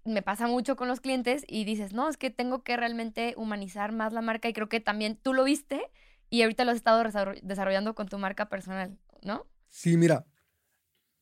me 0.09 0.21
pasa 0.21 0.47
mucho 0.47 0.75
con 0.75 0.87
los 0.87 0.99
clientes 0.99 1.43
y 1.47 1.65
dices, 1.65 1.93
no, 1.93 2.09
es 2.09 2.17
que 2.17 2.29
tengo 2.29 2.63
que 2.63 2.77
realmente 2.77 3.33
humanizar 3.37 3.91
más 3.91 4.13
la 4.13 4.21
marca 4.21 4.49
y 4.49 4.53
creo 4.53 4.69
que 4.69 4.79
también 4.79 5.15
tú 5.15 5.33
lo 5.33 5.43
viste 5.43 5.81
y 6.29 6.41
ahorita 6.41 6.65
lo 6.65 6.71
has 6.71 6.77
estado 6.77 7.03
desarrollando 7.41 7.95
con 7.95 8.07
tu 8.07 8.17
marca 8.17 8.49
personal, 8.49 8.97
¿no? 9.23 9.47
Sí, 9.69 9.97
mira, 9.97 10.25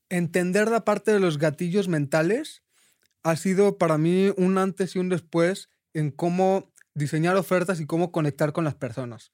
entender 0.09 0.69
la 0.69 0.83
parte 0.85 1.11
de 1.11 1.19
los 1.19 1.37
gatillos 1.37 1.87
mentales 1.87 2.63
ha 3.23 3.35
sido 3.35 3.77
para 3.77 3.97
mí 3.97 4.33
un 4.37 4.57
antes 4.57 4.95
y 4.95 4.99
un 4.99 5.09
después 5.09 5.69
en 5.93 6.11
cómo 6.11 6.73
diseñar 6.93 7.35
ofertas 7.35 7.79
y 7.79 7.85
cómo 7.85 8.11
conectar 8.11 8.53
con 8.53 8.63
las 8.63 8.75
personas. 8.75 9.31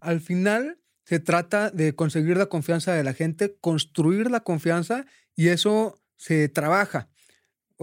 Al 0.00 0.20
final 0.20 0.78
se 1.04 1.20
trata 1.20 1.70
de 1.70 1.94
conseguir 1.94 2.36
la 2.36 2.46
confianza 2.46 2.92
de 2.92 3.04
la 3.04 3.14
gente, 3.14 3.56
construir 3.60 4.30
la 4.30 4.40
confianza 4.40 5.06
y 5.34 5.48
eso 5.48 6.00
se 6.16 6.48
trabaja. 6.48 7.09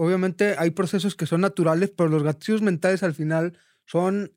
Obviamente 0.00 0.54
hay 0.58 0.70
procesos 0.70 1.16
que 1.16 1.26
son 1.26 1.40
naturales, 1.40 1.90
pero 1.90 2.08
los 2.08 2.22
gatillos 2.22 2.62
mentales 2.62 3.02
al 3.02 3.14
final 3.14 3.58
son, 3.84 4.32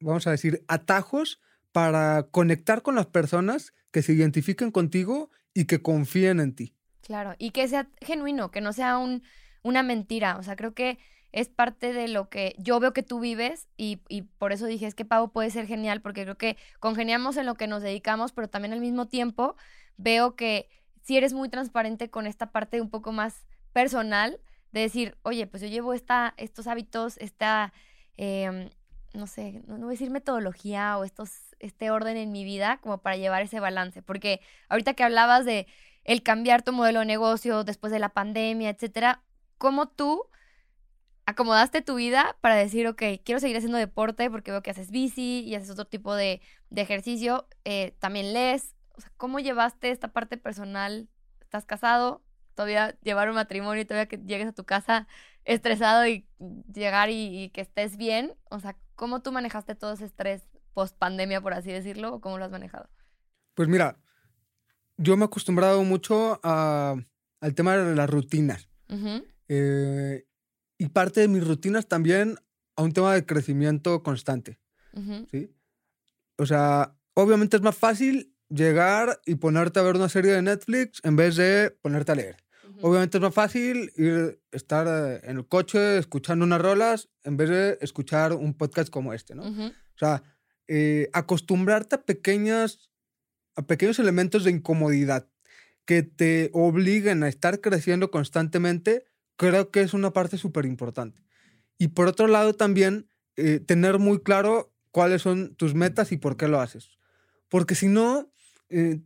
vamos 0.00 0.26
a 0.26 0.32
decir, 0.32 0.64
atajos 0.66 1.40
para 1.70 2.24
conectar 2.24 2.82
con 2.82 2.96
las 2.96 3.06
personas 3.06 3.72
que 3.92 4.02
se 4.02 4.14
identifiquen 4.14 4.72
contigo 4.72 5.30
y 5.54 5.66
que 5.66 5.80
confíen 5.80 6.40
en 6.40 6.56
ti. 6.56 6.74
Claro, 7.02 7.36
y 7.38 7.52
que 7.52 7.68
sea 7.68 7.88
genuino, 8.00 8.50
que 8.50 8.60
no 8.60 8.72
sea 8.72 8.98
un, 8.98 9.22
una 9.62 9.84
mentira. 9.84 10.38
O 10.38 10.42
sea, 10.42 10.56
creo 10.56 10.74
que 10.74 10.98
es 11.30 11.48
parte 11.48 11.92
de 11.92 12.08
lo 12.08 12.28
que 12.28 12.56
yo 12.58 12.80
veo 12.80 12.92
que 12.92 13.04
tú 13.04 13.20
vives 13.20 13.68
y, 13.76 13.98
por 14.38 14.50
eso 14.50 14.66
dije, 14.66 14.88
es 14.88 14.96
que 14.96 15.04
Pau 15.04 15.30
puede 15.30 15.50
ser 15.50 15.68
genial 15.68 16.00
porque 16.00 16.24
creo 16.24 16.36
que 16.36 16.56
congeniamos 16.80 17.36
en 17.36 17.46
lo 17.46 17.54
que 17.54 17.68
nos 17.68 17.80
dedicamos, 17.80 18.32
pero 18.32 18.48
también 18.48 18.72
al 18.72 18.80
mismo 18.80 19.06
tiempo 19.06 19.54
veo 19.98 20.34
que 20.34 20.68
si 21.02 21.16
eres 21.16 21.32
muy 21.32 21.48
transparente 21.48 22.10
con 22.10 22.26
esta 22.26 22.50
parte 22.50 22.80
un 22.80 22.90
poco 22.90 23.12
más 23.12 23.46
personal, 23.72 24.40
de 24.80 24.86
decir, 24.86 25.16
oye, 25.22 25.46
pues 25.46 25.62
yo 25.62 25.68
llevo 25.68 25.92
esta, 25.94 26.34
estos 26.36 26.66
hábitos, 26.66 27.16
esta, 27.18 27.72
em, 28.16 28.70
no 29.14 29.26
sé, 29.26 29.62
no, 29.66 29.78
voy 29.78 29.88
a 29.88 29.90
decir 29.90 30.10
metodología 30.10 30.98
o 30.98 31.04
estos, 31.04 31.30
este 31.58 31.90
orden 31.90 32.16
en 32.16 32.32
mi 32.32 32.44
vida 32.44 32.78
como 32.82 32.98
para 32.98 33.16
llevar 33.16 33.42
ese 33.42 33.60
balance, 33.60 34.02
porque 34.02 34.40
ahorita 34.68 34.94
que 34.94 35.04
hablabas 35.04 35.44
de 35.44 35.66
el 36.04 36.22
cambiar 36.22 36.62
tu 36.62 36.72
modelo 36.72 37.00
de 37.00 37.06
negocio 37.06 37.64
después 37.64 37.92
de 37.92 37.98
la 37.98 38.10
pandemia, 38.10 38.70
etcétera, 38.70 39.22
¿cómo 39.58 39.88
tú 39.88 40.28
acomodaste 41.26 41.82
tu 41.82 41.96
vida 41.96 42.36
para 42.40 42.54
decir, 42.54 42.86
ok, 42.86 43.02
quiero 43.24 43.40
seguir 43.40 43.56
haciendo 43.56 43.78
deporte 43.78 44.30
porque 44.30 44.52
veo 44.52 44.62
que 44.62 44.70
haces 44.70 44.90
bici 44.90 45.40
y 45.40 45.54
haces 45.56 45.70
otro 45.70 45.84
tipo 45.84 46.14
de, 46.14 46.40
ejercicio, 46.74 47.48
eh, 47.64 47.94
también 47.98 48.32
lees. 48.32 48.74
O 48.96 49.00
sea, 49.00 49.10
¿cómo 49.16 49.40
llevaste 49.40 49.90
esta 49.90 50.08
parte 50.12 50.36
personal? 50.36 51.08
¿Estás 51.40 51.66
casado? 51.66 52.22
¿Todavía 52.56 52.98
llevar 53.02 53.28
un 53.28 53.34
matrimonio 53.34 53.82
y 53.82 53.84
todavía 53.84 54.08
que 54.08 54.16
llegues 54.16 54.48
a 54.48 54.52
tu 54.52 54.64
casa 54.64 55.06
estresado 55.44 56.06
y 56.06 56.26
llegar 56.72 57.10
y, 57.10 57.50
que 57.50 57.60
estés 57.60 57.98
bien? 57.98 58.34
O 58.50 58.58
sea, 58.60 58.76
¿cómo 58.94 59.20
tú 59.20 59.30
manejaste 59.30 59.74
todo 59.74 59.92
ese 59.92 60.06
estrés 60.06 60.42
post 60.72 60.96
pandemia, 60.96 61.42
por 61.42 61.52
así 61.52 61.70
decirlo, 61.70 62.14
o 62.14 62.20
cómo 62.22 62.38
lo 62.38 62.46
has 62.46 62.50
manejado? 62.50 62.88
Pues 63.54 63.68
mira, 63.68 63.98
yo 64.96 65.18
me 65.18 65.24
he 65.24 65.26
acostumbrado 65.26 65.84
mucho 65.84 66.40
al 66.42 67.54
tema 67.54 67.76
de 67.76 67.94
las 67.94 68.08
rutinas. 68.08 68.70
Y 69.48 70.88
parte 70.88 71.20
de 71.20 71.28
mis 71.28 71.46
rutinas 71.46 71.86
también 71.86 72.36
a 72.74 72.82
un 72.82 72.94
tema 72.94 73.12
de 73.12 73.26
crecimiento 73.26 74.02
constante. 74.02 74.58
¿sí? 75.30 75.54
O 76.38 76.46
sea, 76.46 76.96
obviamente 77.12 77.58
es 77.58 77.62
más 77.62 77.76
fácil 77.76 78.34
llegar 78.48 79.20
y 79.26 79.34
ponerte 79.34 79.78
a 79.80 79.82
ver 79.82 79.96
una 79.96 80.08
serie 80.08 80.32
de 80.32 80.40
Netflix 80.40 81.00
en 81.04 81.16
vez 81.16 81.36
de 81.36 81.76
ponerte 81.82 82.12
a 82.12 82.14
leer. 82.14 82.45
Obviamente 82.82 83.18
es 83.18 83.22
más 83.22 83.34
fácil 83.34 83.92
ir, 83.96 84.40
estar 84.52 84.86
eh, 84.86 85.20
en 85.24 85.38
el 85.38 85.46
coche 85.46 85.98
escuchando 85.98 86.44
unas 86.44 86.60
rolas 86.60 87.08
en 87.24 87.36
vez 87.36 87.50
de 87.50 87.78
escuchar 87.80 88.32
un 88.32 88.54
podcast 88.54 88.90
como 88.90 89.12
este, 89.12 89.34
¿no? 89.34 89.44
O 89.44 89.98
sea, 89.98 90.22
eh, 90.68 91.08
acostumbrarte 91.12 91.96
a, 91.96 92.02
pequeñas, 92.02 92.90
a 93.54 93.66
pequeños 93.66 93.98
elementos 93.98 94.44
de 94.44 94.50
incomodidad 94.50 95.28
que 95.84 96.02
te 96.02 96.50
obliguen 96.52 97.22
a 97.22 97.28
estar 97.28 97.60
creciendo 97.60 98.10
constantemente 98.10 99.04
creo 99.36 99.70
que 99.70 99.82
es 99.82 99.94
una 99.94 100.12
parte 100.12 100.38
súper 100.38 100.66
importante. 100.66 101.22
Y 101.78 101.88
por 101.88 102.08
otro 102.08 102.26
lado 102.26 102.54
también 102.54 103.08
eh, 103.36 103.60
tener 103.60 103.98
muy 103.98 104.20
claro 104.20 104.72
cuáles 104.90 105.22
son 105.22 105.54
tus 105.56 105.74
metas 105.74 106.10
y 106.12 106.16
por 106.16 106.36
qué 106.36 106.48
lo 106.48 106.60
haces. 106.60 106.90
Porque 107.48 107.74
si 107.74 107.88
no, 107.88 108.32
eh, 108.70 109.00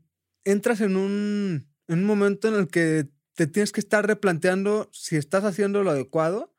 entras 0.45 0.81
en 0.81 0.97
un, 0.97 1.69
en 1.89 1.99
un 1.99 2.05
momento 2.05 2.49
en 2.49 2.55
el 2.55 2.69
que 2.69 3.09
te 3.41 3.47
tienes 3.47 3.73
que 3.73 3.81
estar 3.81 4.07
replanteando 4.07 4.91
si 4.93 5.17
estás 5.17 5.45
haciendo 5.45 5.83
lo 5.83 5.93
adecuado 5.93 6.55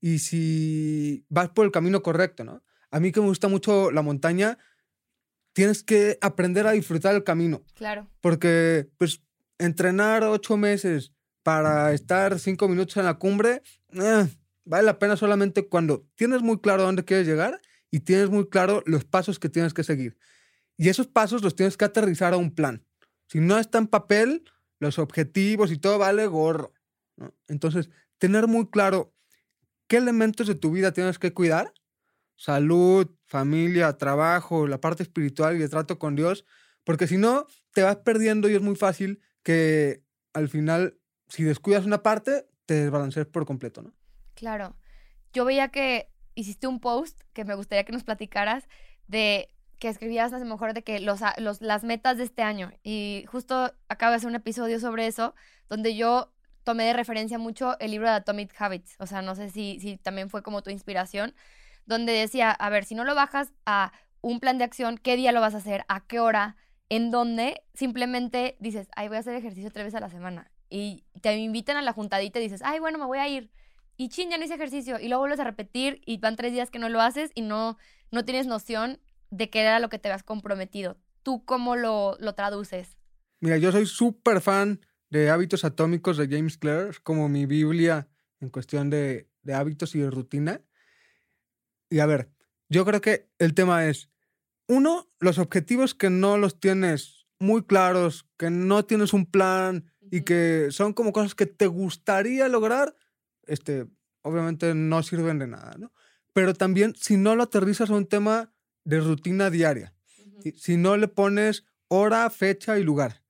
y 0.00 0.20
si 0.20 1.26
vas 1.28 1.50
por 1.50 1.66
el 1.66 1.72
camino 1.72 2.02
correcto, 2.02 2.42
¿no? 2.42 2.64
A 2.90 3.00
mí 3.00 3.12
que 3.12 3.20
me 3.20 3.26
gusta 3.26 3.48
mucho 3.48 3.90
la 3.90 4.00
montaña, 4.00 4.56
tienes 5.52 5.82
que 5.82 6.16
aprender 6.22 6.66
a 6.66 6.70
disfrutar 6.70 7.14
el 7.14 7.22
camino. 7.22 7.62
Claro. 7.74 8.08
Porque, 8.22 8.88
pues, 8.96 9.20
entrenar 9.58 10.24
ocho 10.24 10.56
meses 10.56 11.12
para 11.42 11.92
estar 11.92 12.38
cinco 12.38 12.66
minutos 12.66 12.96
en 12.96 13.04
la 13.04 13.18
cumbre, 13.18 13.60
eh, 13.90 14.26
vale 14.64 14.84
la 14.84 14.98
pena 14.98 15.18
solamente 15.18 15.68
cuando 15.68 16.08
tienes 16.14 16.40
muy 16.40 16.60
claro 16.60 16.84
dónde 16.84 17.04
quieres 17.04 17.26
llegar 17.26 17.60
y 17.90 18.00
tienes 18.00 18.30
muy 18.30 18.48
claro 18.48 18.82
los 18.86 19.04
pasos 19.04 19.38
que 19.38 19.50
tienes 19.50 19.74
que 19.74 19.84
seguir. 19.84 20.16
Y 20.78 20.88
esos 20.88 21.08
pasos 21.08 21.42
los 21.42 21.54
tienes 21.54 21.76
que 21.76 21.84
aterrizar 21.84 22.32
a 22.32 22.38
un 22.38 22.54
plan. 22.54 22.86
Si 23.26 23.38
no 23.38 23.58
está 23.58 23.76
en 23.76 23.86
papel, 23.86 24.44
los 24.82 24.98
objetivos 24.98 25.70
y 25.70 25.78
todo 25.78 25.98
vale 25.98 26.26
gorro. 26.26 26.74
Entonces, 27.46 27.88
tener 28.18 28.48
muy 28.48 28.68
claro 28.68 29.14
qué 29.86 29.98
elementos 29.98 30.48
de 30.48 30.56
tu 30.56 30.72
vida 30.72 30.92
tienes 30.92 31.20
que 31.20 31.32
cuidar, 31.32 31.72
salud, 32.36 33.08
familia, 33.24 33.96
trabajo, 33.96 34.66
la 34.66 34.80
parte 34.80 35.04
espiritual 35.04 35.56
y 35.56 35.62
el 35.62 35.70
trato 35.70 36.00
con 36.00 36.16
Dios, 36.16 36.44
porque 36.82 37.06
si 37.06 37.16
no, 37.16 37.46
te 37.72 37.82
vas 37.82 37.96
perdiendo 37.98 38.50
y 38.50 38.56
es 38.56 38.60
muy 38.60 38.74
fácil 38.74 39.20
que 39.44 40.02
al 40.32 40.48
final 40.48 40.98
si 41.28 41.44
descuidas 41.44 41.86
una 41.86 42.02
parte, 42.02 42.48
te 42.66 42.74
desbalanceas 42.74 43.26
por 43.26 43.46
completo, 43.46 43.82
¿no? 43.82 43.94
Claro. 44.34 44.76
Yo 45.32 45.44
veía 45.44 45.68
que 45.68 46.08
hiciste 46.34 46.66
un 46.66 46.80
post 46.80 47.20
que 47.32 47.44
me 47.44 47.54
gustaría 47.54 47.84
que 47.84 47.92
nos 47.92 48.02
platicaras 48.02 48.68
de 49.06 49.48
que 49.82 49.88
escribías 49.88 50.32
a 50.32 50.38
lo 50.38 50.44
mejor 50.44 50.74
de 50.74 50.84
que 50.84 51.00
los, 51.00 51.18
los, 51.38 51.60
las 51.60 51.82
metas 51.82 52.16
de 52.16 52.22
este 52.22 52.42
año. 52.42 52.70
Y 52.84 53.24
justo 53.26 53.74
acabo 53.88 54.10
de 54.10 54.18
hacer 54.18 54.28
un 54.28 54.36
episodio 54.36 54.78
sobre 54.78 55.08
eso, 55.08 55.34
donde 55.68 55.96
yo 55.96 56.32
tomé 56.62 56.84
de 56.84 56.92
referencia 56.92 57.36
mucho 57.36 57.76
el 57.80 57.90
libro 57.90 58.08
de 58.08 58.14
Atomic 58.14 58.54
Habits. 58.56 58.94
O 59.00 59.08
sea, 59.08 59.22
no 59.22 59.34
sé 59.34 59.50
si, 59.50 59.80
si 59.80 59.96
también 59.96 60.30
fue 60.30 60.44
como 60.44 60.62
tu 60.62 60.70
inspiración, 60.70 61.34
donde 61.84 62.12
decía, 62.12 62.52
a 62.52 62.70
ver, 62.70 62.84
si 62.84 62.94
no 62.94 63.02
lo 63.02 63.16
bajas 63.16 63.52
a 63.66 63.90
un 64.20 64.38
plan 64.38 64.56
de 64.56 64.62
acción, 64.62 64.98
¿qué 64.98 65.16
día 65.16 65.32
lo 65.32 65.40
vas 65.40 65.54
a 65.54 65.58
hacer? 65.58 65.84
¿A 65.88 66.06
qué 66.06 66.20
hora? 66.20 66.54
En 66.88 67.10
donde 67.10 67.60
simplemente 67.74 68.56
dices, 68.60 68.88
ay, 68.94 69.08
voy 69.08 69.16
a 69.16 69.20
hacer 69.20 69.34
ejercicio 69.34 69.72
tres 69.72 69.86
veces 69.86 69.98
a 69.98 70.00
la 70.00 70.10
semana 70.10 70.52
y 70.70 71.02
te 71.22 71.36
invitan 71.38 71.76
a 71.76 71.82
la 71.82 71.92
juntadita 71.92 72.38
y 72.38 72.44
dices, 72.44 72.62
ay, 72.64 72.78
bueno, 72.78 72.98
me 72.98 73.06
voy 73.06 73.18
a 73.18 73.26
ir. 73.26 73.50
Y 73.96 74.10
chin, 74.10 74.30
ya 74.30 74.38
no 74.38 74.44
hice 74.44 74.54
ejercicio. 74.54 75.00
Y 75.00 75.08
luego 75.08 75.22
vuelves 75.22 75.40
a 75.40 75.44
repetir 75.44 76.02
y 76.06 76.18
van 76.18 76.36
tres 76.36 76.52
días 76.52 76.70
que 76.70 76.78
no 76.78 76.88
lo 76.88 77.00
haces 77.00 77.32
y 77.34 77.40
no, 77.40 77.78
no 78.12 78.24
tienes 78.24 78.46
noción 78.46 79.00
de 79.32 79.50
qué 79.50 79.62
era 79.62 79.80
lo 79.80 79.88
que 79.88 79.98
te 79.98 80.08
habías 80.08 80.22
comprometido. 80.22 80.98
¿Tú 81.22 81.44
cómo 81.44 81.74
lo, 81.74 82.16
lo 82.20 82.34
traduces? 82.34 82.98
Mira, 83.40 83.56
yo 83.56 83.72
soy 83.72 83.86
súper 83.86 84.40
fan 84.40 84.80
de 85.10 85.30
Hábitos 85.30 85.64
Atómicos 85.64 86.16
de 86.16 86.28
James 86.28 86.58
Clear, 86.58 87.02
como 87.02 87.28
mi 87.28 87.46
Biblia 87.46 88.08
en 88.40 88.50
cuestión 88.50 88.90
de, 88.90 89.28
de 89.42 89.54
hábitos 89.54 89.94
y 89.94 90.00
de 90.00 90.10
rutina. 90.10 90.60
Y 91.90 92.00
a 92.00 92.06
ver, 92.06 92.30
yo 92.68 92.84
creo 92.84 93.00
que 93.00 93.30
el 93.38 93.54
tema 93.54 93.86
es, 93.86 94.10
uno, 94.68 95.10
los 95.18 95.38
objetivos 95.38 95.94
que 95.94 96.10
no 96.10 96.38
los 96.38 96.60
tienes 96.60 97.26
muy 97.38 97.64
claros, 97.64 98.28
que 98.36 98.50
no 98.50 98.84
tienes 98.84 99.12
un 99.12 99.26
plan, 99.26 99.92
y 100.12 100.22
que 100.22 100.68
son 100.70 100.92
como 100.92 101.12
cosas 101.12 101.34
que 101.34 101.46
te 101.46 101.66
gustaría 101.66 102.46
lograr, 102.46 102.94
este, 103.46 103.86
obviamente 104.20 104.74
no 104.74 105.02
sirven 105.02 105.38
de 105.38 105.46
nada, 105.46 105.74
¿no? 105.78 105.90
Pero 106.34 106.52
también 106.52 106.94
si 106.96 107.16
no 107.16 107.34
lo 107.34 107.44
aterrizas 107.44 107.88
a 107.88 107.94
un 107.94 108.06
tema 108.06 108.51
de 108.84 109.00
rutina 109.00 109.50
diaria, 109.50 109.94
si 110.56 110.76
no 110.76 110.96
le 110.96 111.08
pones 111.08 111.64
hora, 111.88 112.28
fecha 112.30 112.78
y 112.78 112.82
lugar. 112.82 113.22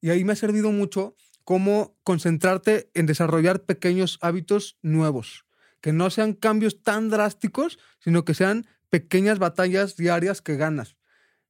Y 0.00 0.10
ahí 0.10 0.24
me 0.24 0.32
ha 0.32 0.36
servido 0.36 0.72
mucho 0.72 1.16
cómo 1.44 1.98
concentrarte 2.02 2.90
en 2.94 3.06
desarrollar 3.06 3.64
pequeños 3.64 4.18
hábitos 4.20 4.78
nuevos, 4.82 5.46
que 5.80 5.92
no 5.92 6.10
sean 6.10 6.34
cambios 6.34 6.82
tan 6.82 7.08
drásticos, 7.08 7.78
sino 7.98 8.24
que 8.24 8.34
sean 8.34 8.66
pequeñas 8.88 9.38
batallas 9.38 9.96
diarias 9.96 10.42
que 10.42 10.56
ganas. 10.56 10.96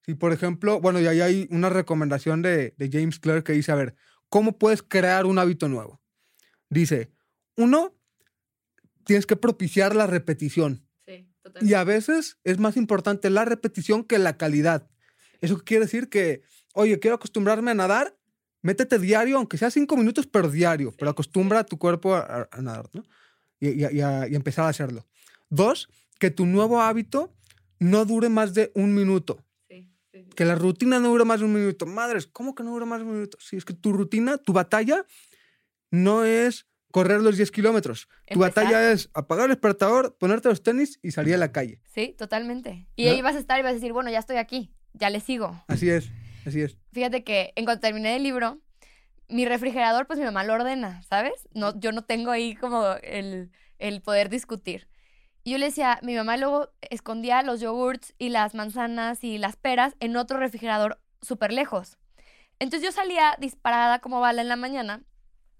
Si, 0.04 0.14
por 0.14 0.33
ejemplo, 0.33 0.80
bueno, 0.80 1.00
y 1.00 1.07
ahí 1.07 1.21
hay 1.21 1.49
una 1.50 1.69
recomendación 1.69 2.42
de, 2.42 2.75
de 2.76 2.90
James 2.90 3.19
Clerk 3.19 3.45
que 3.45 3.52
dice, 3.52 3.73
a 3.73 3.76
ver, 3.76 3.95
¿cómo 4.28 4.59
puedes 4.59 4.83
crear 4.83 5.26
un 5.26 5.38
hábito 5.38 5.69
nuevo? 5.69 6.00
Dice, 6.69 7.12
uno, 7.57 7.95
tienes 9.04 9.26
que 9.26 9.37
propiciar 9.37 9.95
la 9.95 10.07
repetición. 10.07 10.87
Y 11.61 11.75
a 11.75 11.85
veces 11.85 12.39
es 12.45 12.59
más 12.59 12.77
importante 12.77 13.31
la 13.31 13.45
repetición 13.45 14.05
que 14.05 14.19
la 14.19 14.37
calidad. 14.37 14.89
Eso 15.41 15.59
quiere 15.59 15.87
decir 15.87 16.09
que, 16.09 16.43
oye, 16.75 16.99
quiero 16.99 17.17
acostumbrarme 17.17 17.71
a 17.71 17.75
nadar, 17.75 18.17
métete 18.63 18.99
diario, 18.99 19.39
aunque 19.39 19.59
sea 19.59 19.71
cinco 19.71 19.97
minutos, 19.97 20.27
pero 20.27 20.51
diario, 20.51 20.93
pero 20.99 21.11
acostumbra 21.11 21.61
a 21.61 21.65
tu 21.65 21.79
cuerpo 21.79 22.15
a, 22.15 22.49
a 22.51 22.63
nadar, 22.63 22.89
¿no? 22.93 23.05
Y, 23.59 23.69
y, 23.69 23.97
y, 23.97 24.01
a, 24.01 24.29
y, 24.29 24.35
empezar 24.35 24.67
a 24.67 24.69
hacerlo. 24.69 25.07
Dos, 25.49 25.89
que 26.19 26.31
tu 26.31 26.47
nuevo 26.47 26.81
hábito 26.81 27.35
no 27.79 28.05
dure 28.05 28.29
más 28.29 28.55
de 28.55 28.71
un 28.75 28.95
minuto. 28.95 29.45
Sí, 29.69 29.89
sí, 30.13 30.25
Que 30.35 30.45
la 30.45 30.55
rutina 30.55 30.99
no 30.99 31.09
dure 31.09 31.25
más 31.25 31.41
de 31.41 31.47
un 31.47 31.53
minuto. 31.53 31.87
Madres, 31.87 32.27
¿cómo 32.27 32.55
que 32.55 32.63
no 32.63 32.71
dura 32.71 32.87
más 32.87 33.01
de 33.01 33.07
un 33.07 33.13
minuto? 33.13 33.39
Si 33.41 33.57
es 33.57 33.65
que 33.65 33.75
tu 33.75 33.93
rutina, 33.93 34.39
tu 34.39 34.53
batalla, 34.53 35.05
no 35.91 36.25
es 36.25 36.67
correr 36.91 37.21
los 37.21 37.37
10 37.37 37.51
kilómetros. 37.51 38.07
Tu 38.27 38.35
Empezar. 38.35 38.65
batalla 38.65 38.93
es 38.93 39.11
apagar 39.15 39.45
el 39.47 39.51
despertador, 39.51 40.17
ponerte 40.19 40.49
los 40.49 40.63
tenis 40.63 40.99
y 41.03 41.11
salir 41.13 41.35
a 41.35 41.39
la 41.39 41.53
calle. 41.53 41.81
Sí, 41.95 42.15
totalmente. 42.19 42.87
Y 42.97 43.07
¿No? 43.07 43.11
ahí 43.13 43.23
vas 43.23 43.37
a 43.37 43.39
estar 43.39 43.59
y 43.59 43.63
vas 43.63 43.73
a 43.73 43.75
decir, 43.75 43.93
bueno, 43.93 44.11
ya 44.11 44.19
estoy 44.19 44.37
aquí, 44.37 44.73
ya 44.93 45.11
le 45.11 45.21
sigo. 45.21 45.63
Así 45.69 45.89
es, 45.91 46.11
así 46.47 46.61
es. 46.61 46.77
Fíjate 46.93 47.25
que 47.25 47.53
en 47.57 47.65
cuanto 47.65 47.81
terminé 47.83 48.17
el 48.17 48.23
libro, 48.23 48.59
mi 49.29 49.47
refrigerador, 49.47 50.07
pues 50.07 50.19
mi 50.19 50.25
mamá 50.25 50.45
lo 50.45 50.55
ordena, 50.55 51.03
¿sabes? 51.03 51.49
No, 51.55 51.79
yo 51.79 51.93
no 51.93 52.03
tengo 52.03 52.31
ahí 52.31 52.57
como 52.57 52.95
el, 53.03 53.51
el 53.79 54.03
poder 54.03 54.29
discutir. 54.29 54.89
Y 55.45 55.53
yo 55.53 55.59
le 55.59 55.67
decía, 55.67 55.99
mi 56.03 56.15
mamá 56.17 56.37
luego 56.37 56.71
escondía 56.91 57.43
los 57.43 57.61
yogurts 57.61 58.15
y 58.19 58.29
las 58.29 58.55
manzanas 58.55 59.25
y 59.25 59.39
las 59.39 59.57
peras 59.57 59.95
en 60.01 60.17
otro 60.17 60.39
refrigerador 60.39 61.01
súper 61.23 61.53
lejos. 61.53 61.97
Entonces 62.59 62.87
yo 62.87 62.93
salía 62.93 63.37
disparada 63.39 64.01
como 64.01 64.21
bala 64.21 64.43
en 64.43 64.49
la 64.49 64.57
mañana 64.57 65.03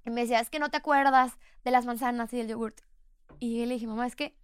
y 0.05 0.11
me 0.11 0.23
decía, 0.23 0.41
es 0.41 0.51
que 0.51 0.59
no 0.59 0.71
te 0.71 0.77
acuerdas 0.77 1.39
de 1.65 1.71
las 1.71 1.87
manzanas 1.87 2.33
y 2.33 2.39
del 2.39 2.49
yogurt. 2.49 2.81
Y 3.39 3.59
yo 3.59 3.67
le 3.67 3.75
dije, 3.75 3.87
mamá, 3.87 4.07
es 4.07 4.17
que 4.17 4.37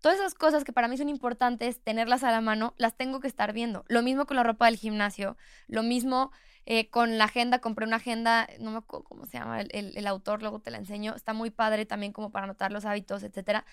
todas 0.00 0.18
esas 0.18 0.34
cosas 0.34 0.64
que 0.64 0.72
para 0.72 0.88
mí 0.88 0.96
son 0.96 1.08
importantes, 1.08 1.80
tenerlas 1.82 2.24
a 2.24 2.30
la 2.30 2.40
mano, 2.40 2.74
las 2.76 2.96
tengo 2.96 3.20
que 3.20 3.28
estar 3.28 3.52
viendo. 3.52 3.84
Lo 3.88 4.02
mismo 4.02 4.26
con 4.26 4.36
la 4.36 4.42
ropa 4.42 4.66
del 4.66 4.76
gimnasio, 4.76 5.36
lo 5.68 5.82
mismo 5.82 6.32
eh, 6.66 6.90
con 6.90 7.18
la 7.18 7.24
agenda, 7.24 7.60
compré 7.60 7.86
una 7.86 7.96
agenda, 7.96 8.48
no 8.60 8.70
me 8.70 8.78
acuerdo 8.78 9.04
cómo 9.04 9.26
se 9.26 9.38
llama 9.38 9.60
el, 9.60 9.68
el, 9.72 9.96
el, 9.96 10.06
autor, 10.06 10.42
luego 10.42 10.60
te 10.60 10.70
la 10.70 10.78
enseño, 10.78 11.14
está 11.14 11.32
muy 11.32 11.50
padre 11.50 11.86
también 11.86 12.12
como 12.12 12.30
para 12.30 12.44
anotar 12.44 12.72
los 12.72 12.84
hábitos, 12.84 13.22
etcétera. 13.22 13.64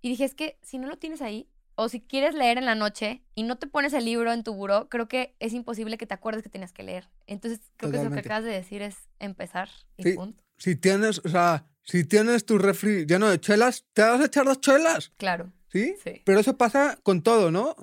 Y 0.00 0.08
dije, 0.08 0.24
es 0.24 0.34
que 0.34 0.58
si 0.62 0.78
no 0.78 0.88
lo 0.88 0.98
tienes 0.98 1.22
ahí, 1.22 1.48
o 1.74 1.88
si 1.88 2.00
quieres 2.00 2.34
leer 2.34 2.58
en 2.58 2.66
la 2.66 2.74
noche 2.74 3.22
y 3.34 3.44
no 3.44 3.56
te 3.56 3.66
pones 3.66 3.92
el 3.92 4.04
libro 4.04 4.32
en 4.32 4.42
tu 4.42 4.54
buró, 4.54 4.88
creo 4.88 5.08
que 5.08 5.34
es 5.40 5.52
imposible 5.52 5.96
que 5.96 6.06
te 6.06 6.14
acuerdes 6.14 6.42
que 6.42 6.48
tienes 6.50 6.72
que 6.72 6.82
leer. 6.82 7.08
Entonces, 7.26 7.60
creo 7.76 7.90
Totalmente. 7.90 7.98
que 7.98 8.06
eso 8.06 8.14
que 8.14 8.28
acabas 8.28 8.44
de 8.44 8.50
decir 8.52 8.82
es 8.82 9.08
empezar 9.18 9.68
y 9.96 10.02
Sí. 10.02 10.12
punto. 10.12 10.41
Si 10.58 10.76
tienes, 10.76 11.20
o 11.24 11.28
sea, 11.28 11.66
si 11.82 12.04
tienes 12.04 12.44
tu 12.46 12.58
refri 12.58 13.06
lleno 13.06 13.28
de 13.28 13.40
chelas, 13.40 13.84
te 13.92 14.02
vas 14.02 14.20
a 14.20 14.26
echar 14.26 14.44
dos 14.44 14.60
chelas, 14.60 15.12
Claro, 15.16 15.52
¿sí? 15.68 15.94
sí. 16.02 16.22
Pero 16.24 16.38
eso 16.40 16.56
pasa 16.56 16.98
con 17.02 17.22
todo, 17.22 17.50
¿no? 17.50 17.74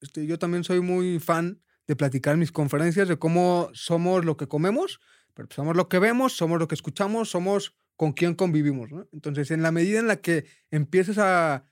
Este, 0.00 0.26
yo 0.26 0.38
también 0.38 0.64
soy 0.64 0.80
muy 0.80 1.18
fan 1.20 1.62
de 1.86 1.96
platicar 1.96 2.34
en 2.34 2.40
mis 2.40 2.52
conferencias 2.52 3.08
de 3.08 3.18
cómo 3.18 3.70
somos 3.72 4.24
lo 4.24 4.36
que 4.36 4.48
comemos, 4.48 5.00
pero 5.34 5.48
pues 5.48 5.56
somos 5.56 5.76
lo 5.76 5.88
que 5.88 5.98
vemos, 5.98 6.36
somos 6.36 6.58
lo 6.58 6.68
que 6.68 6.74
escuchamos, 6.74 7.30
somos 7.30 7.74
con 7.96 8.12
quién 8.12 8.34
convivimos, 8.34 8.90
¿no? 8.90 9.08
Entonces, 9.12 9.50
en 9.50 9.62
la 9.62 9.70
medida 9.72 9.98
en 9.98 10.08
la 10.08 10.16
que 10.16 10.44
empieces 10.70 11.18
a 11.18 11.64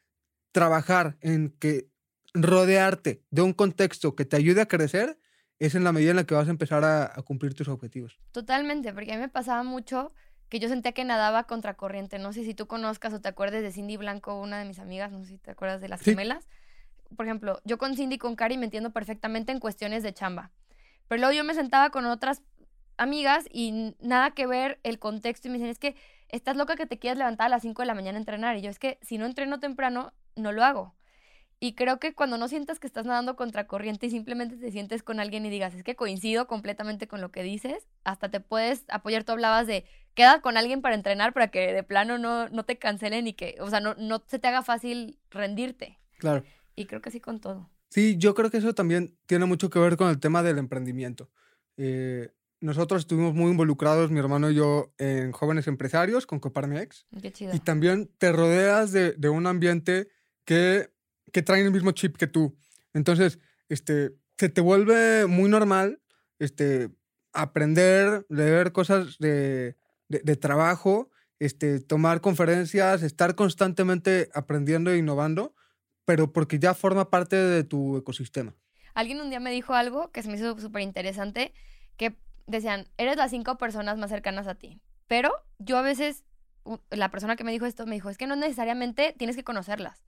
trabajar 0.53 1.19
en 1.21 1.51
que 1.59 1.91
rodearte 2.33 3.23
de 3.31 3.43
un 3.43 3.53
contexto 3.53 4.15
que 4.15 4.25
te 4.25 4.37
ayude 4.37 4.61
a 4.61 4.69
crecer, 4.69 5.19
es 5.61 5.75
en 5.77 5.85
la 5.85 5.93
medida 5.93 6.11
en 6.11 6.17
la 6.17 6.25
que 6.25 6.35
vas 6.35 6.49
a 6.49 6.51
empezar 6.51 6.83
a, 6.85 7.05
a 7.05 7.23
cumplir 7.23 7.55
tus 7.55 7.69
objetivos. 7.69 8.19
Totalmente, 8.33 8.93
porque 8.93 9.13
a 9.13 9.15
mí 9.15 9.21
me 9.21 9.29
pasaba 9.29 9.63
mucho 9.63 10.13
que 10.49 10.59
yo 10.59 10.69
sentía 10.69 10.91
que 10.93 11.05
nadaba 11.05 11.45
contracorriente. 11.45 12.19
No 12.19 12.33
sé 12.33 12.43
si 12.45 12.55
tú 12.55 12.67
conozcas 12.67 13.13
o 13.13 13.21
te 13.21 13.29
acuerdes 13.29 13.63
de 13.63 13.71
Cindy 13.71 13.97
Blanco, 13.97 14.41
una 14.41 14.59
de 14.59 14.65
mis 14.65 14.81
amigas, 14.81 15.13
no 15.13 15.21
sé 15.21 15.27
si 15.27 15.39
te 15.39 15.53
acuerdas 15.53 15.81
de 15.81 15.89
las 15.89 16.01
Sí. 16.01 16.11
gemelas. 16.11 16.49
Por 17.17 17.27
ejemplo, 17.27 17.61
yo 17.65 17.79
con 17.79 17.95
Cindy 17.97 18.17
y 18.17 18.19
con 18.19 18.35
Cari 18.37 18.57
me 18.59 18.65
entiendo 18.65 18.91
perfectamente 18.91 19.53
en 19.53 19.61
cuestiones 19.61 20.03
de 20.03 20.13
chamba. 20.13 20.51
Pero 21.09 21.21
luego 21.21 21.35
yo 21.35 21.45
me 21.45 21.55
sentaba 21.55 21.91
con 21.91 22.07
otras 22.07 22.43
amigas 22.97 23.45
y 23.53 23.95
nada 24.01 24.33
que 24.33 24.47
ver 24.47 24.79
el 24.83 24.99
contexto 24.99 25.49
y 25.49 25.51
me 25.51 25.59
dicen, 25.59 25.71
es 25.71 25.79
que 25.79 25.95
estás 26.29 26.57
loca 26.57 26.77
que 26.77 26.87
te 26.87 26.99
quieras 26.99 27.19
levantar 27.19 27.47
a 27.47 27.49
las 27.51 27.63
5 27.63 27.83
de 27.83 27.87
la 27.87 27.95
mañana 27.95 28.17
a 28.19 28.21
entrenar. 28.21 28.57
Y 28.57 28.63
yo, 28.63 28.71
es 28.71 28.79
que 28.79 28.99
si 29.03 29.19
no 29.19 29.27
entreno 29.27 29.59
temprano, 29.61 30.13
no 30.37 30.53
lo 30.53 30.65
hago. 30.65 30.95
Y 31.63 31.75
creo 31.75 32.01
que 32.01 32.15
cuando 32.15 32.39
no 32.39 32.49
sientas 32.49 32.81
que 32.81 32.87
estás 32.87 33.05
nadando 33.05 33.37
contracorriente 33.37 34.07
y 34.07 34.11
simplemente 34.11 34.57
te 34.57 34.73
sientes 34.73 35.03
con 35.03 35.21
alguien 35.21 35.45
y 35.45 35.51
digas, 35.51 35.75
es 35.75 35.85
que 35.85 35.95
coincido 35.95 36.47
completamente 36.47 37.07
con 37.07 37.21
lo 37.21 37.31
que 37.31 37.43
dices, 37.43 37.87
hasta 38.03 38.31
te 38.31 38.41
puedes 38.41 38.85
apoyar. 38.89 39.25
Tú 39.25 39.33
hablabas 39.33 39.67
de, 39.67 39.85
queda 40.15 40.41
con 40.41 40.57
alguien 40.57 40.81
para 40.81 40.95
entrenar 40.95 41.35
para 41.35 41.49
que 41.49 41.75
de 41.75 41.83
plano 41.83 42.17
no, 42.17 42.49
no 42.49 42.65
te 42.65 42.79
cancelen 42.79 43.27
y 43.27 43.35
que, 43.35 43.57
o 43.61 43.69
sea, 43.69 43.81
no, 43.81 43.95
no 43.97 44.23
se 44.27 44.39
te 44.39 44.49
haga 44.49 44.63
fácil 44.63 45.19
rendirte. 45.31 45.99
Claro. 46.19 46.45
Y 46.77 46.87
creo 46.87 47.03
que 47.03 47.11
así 47.11 47.21
con 47.21 47.41
todo. 47.41 47.69
Sí, 47.91 48.17
yo 48.17 48.35
creo 48.35 48.51
que 48.51 48.57
eso 48.57 48.75
también 48.75 49.15
tiene 49.27 49.45
mucho 49.45 49.69
que 49.69 49.79
ver 49.79 49.99
con 49.99 50.09
el 50.09 50.19
tema 50.19 50.43
del 50.43 50.57
emprendimiento. 50.57 51.29
Eh, 51.77 52.31
nosotros 52.61 53.01
estuvimos 53.01 53.35
muy 53.35 53.51
involucrados, 53.51 54.11
mi 54.11 54.19
hermano 54.19 54.51
y 54.51 54.55
yo, 54.55 54.95
en 54.97 55.33
jóvenes 55.33 55.67
empresarios 55.67 56.27
con 56.27 56.41
Coparmex. 56.41 57.07
Qué 57.21 57.33
chido. 57.33 57.55
Y 57.55 57.59
también 57.59 58.11
te 58.17 58.33
rodeas 58.33 58.93
de, 58.93 59.13
de 59.13 59.29
un 59.29 59.47
ambiente 59.47 60.09
que, 60.47 60.91
que 61.33 61.43
trae 61.43 61.63
el 61.63 61.73
mismo 61.73 61.93
chip 61.93 62.17
que 62.17 62.27
tú. 62.27 62.57
Entonces, 62.93 63.39
este, 63.69 64.13
se 64.39 64.49
te 64.49 64.61
vuelve 64.61 65.27
muy 65.27 65.49
normal 65.49 66.01
este, 66.39 66.91
aprender, 67.33 68.27
leer 68.29 68.73
cosas 68.73 69.19
de, 69.19 69.77
de, 70.09 70.37
trabajo, 70.37 71.11
este, 71.39 71.81
tomar 71.81 72.21
conferencias, 72.21 73.03
estar 73.03 73.35
constantemente 73.35 74.29
aprendiendo 74.35 74.91
e 74.91 74.99
innovando, 74.99 75.55
pero 76.05 76.33
porque 76.33 76.59
ya 76.59 76.75
forma 76.75 77.11
parte 77.11 77.37
de 77.37 77.65
tu 77.65 77.97
ecosistema. 77.97 78.55
Alguien 78.95 79.21
un 79.21 79.31
día 79.31 79.41
me 79.41 79.53
dijo 79.53 79.75
algo 79.75 80.11
que 80.11 80.23
se 80.23 80.29
me 80.29 80.37
hizo 80.37 80.59
súper 80.59 80.83
interesante, 80.83 81.53
que 81.97 82.17
decían, 82.47 82.89
eres 82.99 83.17
las 83.17 83.31
cinco 83.31 83.57
personas 83.59 83.97
más 83.99 84.11
cercanas 84.11 84.49
a 84.49 84.57
ti. 84.57 84.81
Pero 85.07 85.33
yo 85.59 85.77
a 85.77 85.83
veces, 85.83 86.25
la 86.91 87.11
persona 87.11 87.37
que 87.37 87.45
me 87.45 87.53
dijo 87.53 87.67
esto 87.67 87.87
me 87.87 87.95
dijo, 87.95 88.11
es 88.11 88.19
que 88.19 88.27
no 88.27 88.37
necesariamente 88.37 89.15
tienes 89.17 89.37
que 89.37 89.45
conocerlas. 89.45 90.03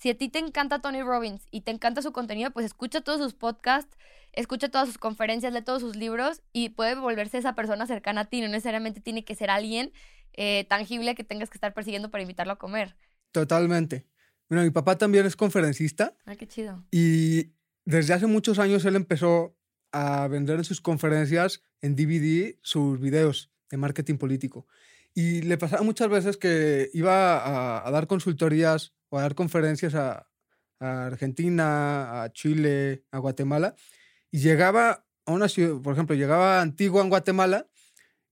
Si 0.00 0.08
a 0.08 0.16
ti 0.16 0.30
te 0.30 0.38
encanta 0.38 0.80
Tony 0.80 1.02
Robbins 1.02 1.46
y 1.50 1.60
te 1.60 1.70
encanta 1.70 2.00
su 2.00 2.10
contenido, 2.10 2.50
pues 2.52 2.64
escucha 2.64 3.02
todos 3.02 3.20
sus 3.20 3.34
podcasts, 3.34 3.98
escucha 4.32 4.70
todas 4.70 4.88
sus 4.88 4.96
conferencias, 4.96 5.52
lee 5.52 5.60
todos 5.60 5.82
sus 5.82 5.94
libros 5.94 6.40
y 6.54 6.70
puede 6.70 6.94
volverse 6.94 7.36
esa 7.36 7.54
persona 7.54 7.86
cercana 7.86 8.22
a 8.22 8.24
ti. 8.24 8.40
No 8.40 8.48
necesariamente 8.48 9.02
tiene 9.02 9.26
que 9.26 9.34
ser 9.34 9.50
alguien 9.50 9.92
eh, 10.32 10.64
tangible 10.70 11.14
que 11.14 11.22
tengas 11.22 11.50
que 11.50 11.58
estar 11.58 11.74
persiguiendo 11.74 12.10
para 12.10 12.22
invitarlo 12.22 12.54
a 12.54 12.58
comer. 12.58 12.96
Totalmente. 13.30 14.06
Bueno, 14.48 14.64
mi 14.64 14.70
papá 14.70 14.96
también 14.96 15.26
es 15.26 15.36
conferencista 15.36 16.16
Ay, 16.24 16.38
qué 16.38 16.48
chido. 16.48 16.82
y 16.90 17.52
desde 17.84 18.14
hace 18.14 18.26
muchos 18.26 18.58
años 18.58 18.84
él 18.86 18.96
empezó 18.96 19.54
a 19.92 20.26
vender 20.28 20.56
en 20.56 20.64
sus 20.64 20.80
conferencias 20.80 21.62
en 21.82 21.94
DVD 21.94 22.56
sus 22.62 22.98
videos 22.98 23.50
de 23.68 23.76
marketing 23.76 24.16
político. 24.16 24.66
Y 25.12 25.42
le 25.42 25.58
pasaba 25.58 25.82
muchas 25.82 26.08
veces 26.08 26.38
que 26.38 26.88
iba 26.94 27.36
a, 27.38 27.86
a 27.86 27.90
dar 27.90 28.06
consultorías 28.06 28.94
o 29.10 29.18
a 29.18 29.22
dar 29.22 29.34
conferencias 29.34 29.94
a, 29.94 30.26
a 30.80 31.06
Argentina, 31.06 32.22
a 32.22 32.32
Chile, 32.32 33.04
a 33.10 33.18
Guatemala, 33.18 33.74
y 34.30 34.38
llegaba 34.38 35.04
a 35.26 35.32
una 35.32 35.48
ciudad, 35.48 35.80
por 35.82 35.92
ejemplo, 35.92 36.16
llegaba 36.16 36.58
a 36.58 36.62
Antigua 36.62 37.02
en 37.02 37.10
Guatemala 37.10 37.66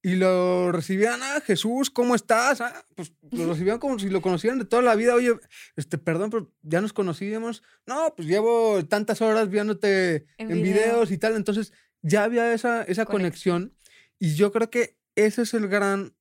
y 0.01 0.15
lo 0.15 0.71
recibían, 0.73 1.21
ah, 1.23 1.41
Jesús, 1.45 1.91
¿cómo 1.91 2.15
estás? 2.15 2.61
Ah, 2.61 2.85
pues 2.95 3.13
lo 3.33 3.47
recibían 3.53 3.79
como 3.79 3.99
si 3.99 4.09
lo 4.09 4.23
conocieran 4.23 4.59
de 4.59 4.65
toda 4.65 4.81
la 4.83 4.95
vida. 4.95 5.15
Oye, 5.15 5.35
este, 5.77 5.99
perdón, 5.99 6.31
pero 6.31 6.53
ya 6.63 6.81
nos 6.81 6.93
conocíamos. 6.93 7.63
No, 7.87 8.15
pues 8.17 8.29
llevo 8.29 8.85
tantas 8.87 9.21
horas 9.21 9.51
viéndote 9.51 10.27
En 10.39 10.53
en, 10.53 10.63
video. 10.63 10.75
videos 10.85 11.11
y 11.11 11.19
tal. 11.19 11.35
Entonces 11.35 11.73
ya 12.01 12.25
había 12.25 12.53
esa, 12.55 12.83
esa 12.85 13.05
Conexión. 13.07 13.71
conexión. 13.71 13.75
Y 14.21 14.35
yo 14.37 14.53
creo 14.53 14.71
que 14.71 14.97
esa 15.17 15.43
es 15.43 15.53
el 15.53 15.67
gran, 15.69 16.15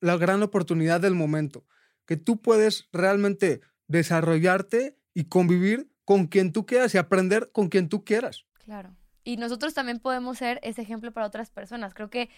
la 0.00 0.16
gran 0.18 0.42
oportunidad 0.42 1.00
del 1.00 1.14
momento. 1.14 1.66
Que 2.10 2.16
tú 2.16 2.42
puedes 2.42 2.88
realmente 2.92 3.60
desarrollarte 3.86 4.98
y 5.14 5.26
convivir 5.26 5.92
con 6.04 6.26
quien 6.26 6.50
tú 6.50 6.66
quieras 6.66 6.92
y 6.92 6.98
aprender 6.98 7.52
con 7.52 7.68
quien 7.68 7.88
tú 7.88 8.04
quieras. 8.04 8.46
Claro. 8.64 8.96
Y 9.22 9.36
nosotros 9.36 9.74
también 9.74 10.00
podemos 10.00 10.38
ser 10.38 10.58
ese 10.64 10.82
ejemplo 10.82 11.12
para 11.12 11.24
otras 11.24 11.50
personas. 11.52 11.94
Creo 11.94 12.10
que 12.10 12.28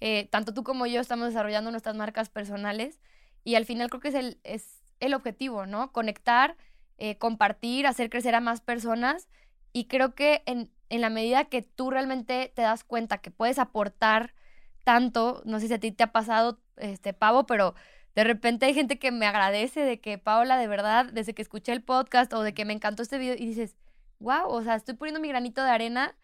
eh, 0.00 0.26
tanto 0.32 0.52
tú 0.52 0.64
como 0.64 0.84
yo 0.86 1.00
estamos 1.00 1.28
desarrollando 1.28 1.70
nuestras 1.70 1.94
marcas 1.94 2.28
personales 2.28 2.98
y 3.44 3.54
al 3.54 3.66
final 3.66 3.88
creo 3.88 4.00
que 4.00 4.08
es 4.08 4.16
el, 4.16 4.40
es 4.42 4.82
el 4.98 5.14
objetivo, 5.14 5.64
¿no? 5.64 5.92
Conectar, 5.92 6.56
eh, 6.98 7.18
compartir, 7.18 7.86
hacer 7.86 8.10
crecer 8.10 8.34
a 8.34 8.40
más 8.40 8.60
personas 8.60 9.28
y 9.72 9.84
creo 9.84 10.16
que 10.16 10.42
en, 10.46 10.72
en 10.88 11.02
la 11.02 11.08
medida 11.08 11.44
que 11.44 11.62
tú 11.62 11.92
realmente 11.92 12.52
te 12.52 12.62
das 12.62 12.82
cuenta 12.82 13.18
que 13.18 13.30
puedes 13.30 13.60
aportar 13.60 14.34
tanto, 14.82 15.40
no 15.44 15.60
sé 15.60 15.68
si 15.68 15.74
a 15.74 15.78
ti 15.78 15.92
te 15.92 16.02
ha 16.02 16.10
pasado, 16.10 16.58
este, 16.78 17.12
Pavo, 17.12 17.46
pero 17.46 17.76
de 18.14 18.24
repente 18.24 18.66
hay 18.66 18.74
gente 18.74 18.98
que 18.98 19.12
me 19.12 19.26
agradece 19.26 19.80
de 19.80 20.00
que 20.00 20.18
Paola, 20.18 20.58
de 20.58 20.66
verdad, 20.66 21.06
desde 21.12 21.34
que 21.34 21.42
escuché 21.42 21.72
el 21.72 21.82
podcast 21.82 22.32
o 22.32 22.42
de 22.42 22.54
que 22.54 22.64
me 22.64 22.72
encantó 22.72 23.02
este 23.02 23.18
video 23.18 23.34
y 23.34 23.46
dices, 23.46 23.76
wow, 24.18 24.48
o 24.48 24.62
sea, 24.62 24.74
estoy 24.74 24.94
poniendo 24.94 25.20
mi 25.20 25.28
granito 25.28 25.62
de 25.62 25.70
arena 25.70 26.16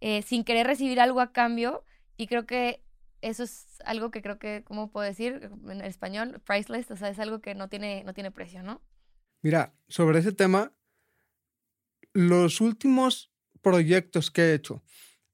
eh, 0.00 0.22
sin 0.22 0.44
querer 0.44 0.66
recibir 0.66 1.00
algo 1.00 1.20
a 1.20 1.32
cambio 1.32 1.84
y 2.16 2.26
creo 2.26 2.46
que 2.46 2.82
eso 3.22 3.42
es 3.42 3.78
algo 3.84 4.10
que 4.10 4.22
creo 4.22 4.38
que, 4.38 4.62
¿cómo 4.64 4.90
puedo 4.90 5.06
decir 5.06 5.50
en 5.68 5.80
español? 5.82 6.40
Priceless, 6.44 6.90
o 6.90 6.96
sea, 6.96 7.08
es 7.08 7.18
algo 7.18 7.40
que 7.40 7.54
no 7.54 7.68
tiene, 7.68 8.04
no 8.04 8.14
tiene 8.14 8.30
precio, 8.30 8.62
¿no? 8.62 8.82
Mira, 9.42 9.74
sobre 9.88 10.18
ese 10.18 10.32
tema, 10.32 10.72
los 12.12 12.60
últimos 12.60 13.32
proyectos 13.62 14.30
que 14.30 14.42
he 14.42 14.54
hecho 14.54 14.82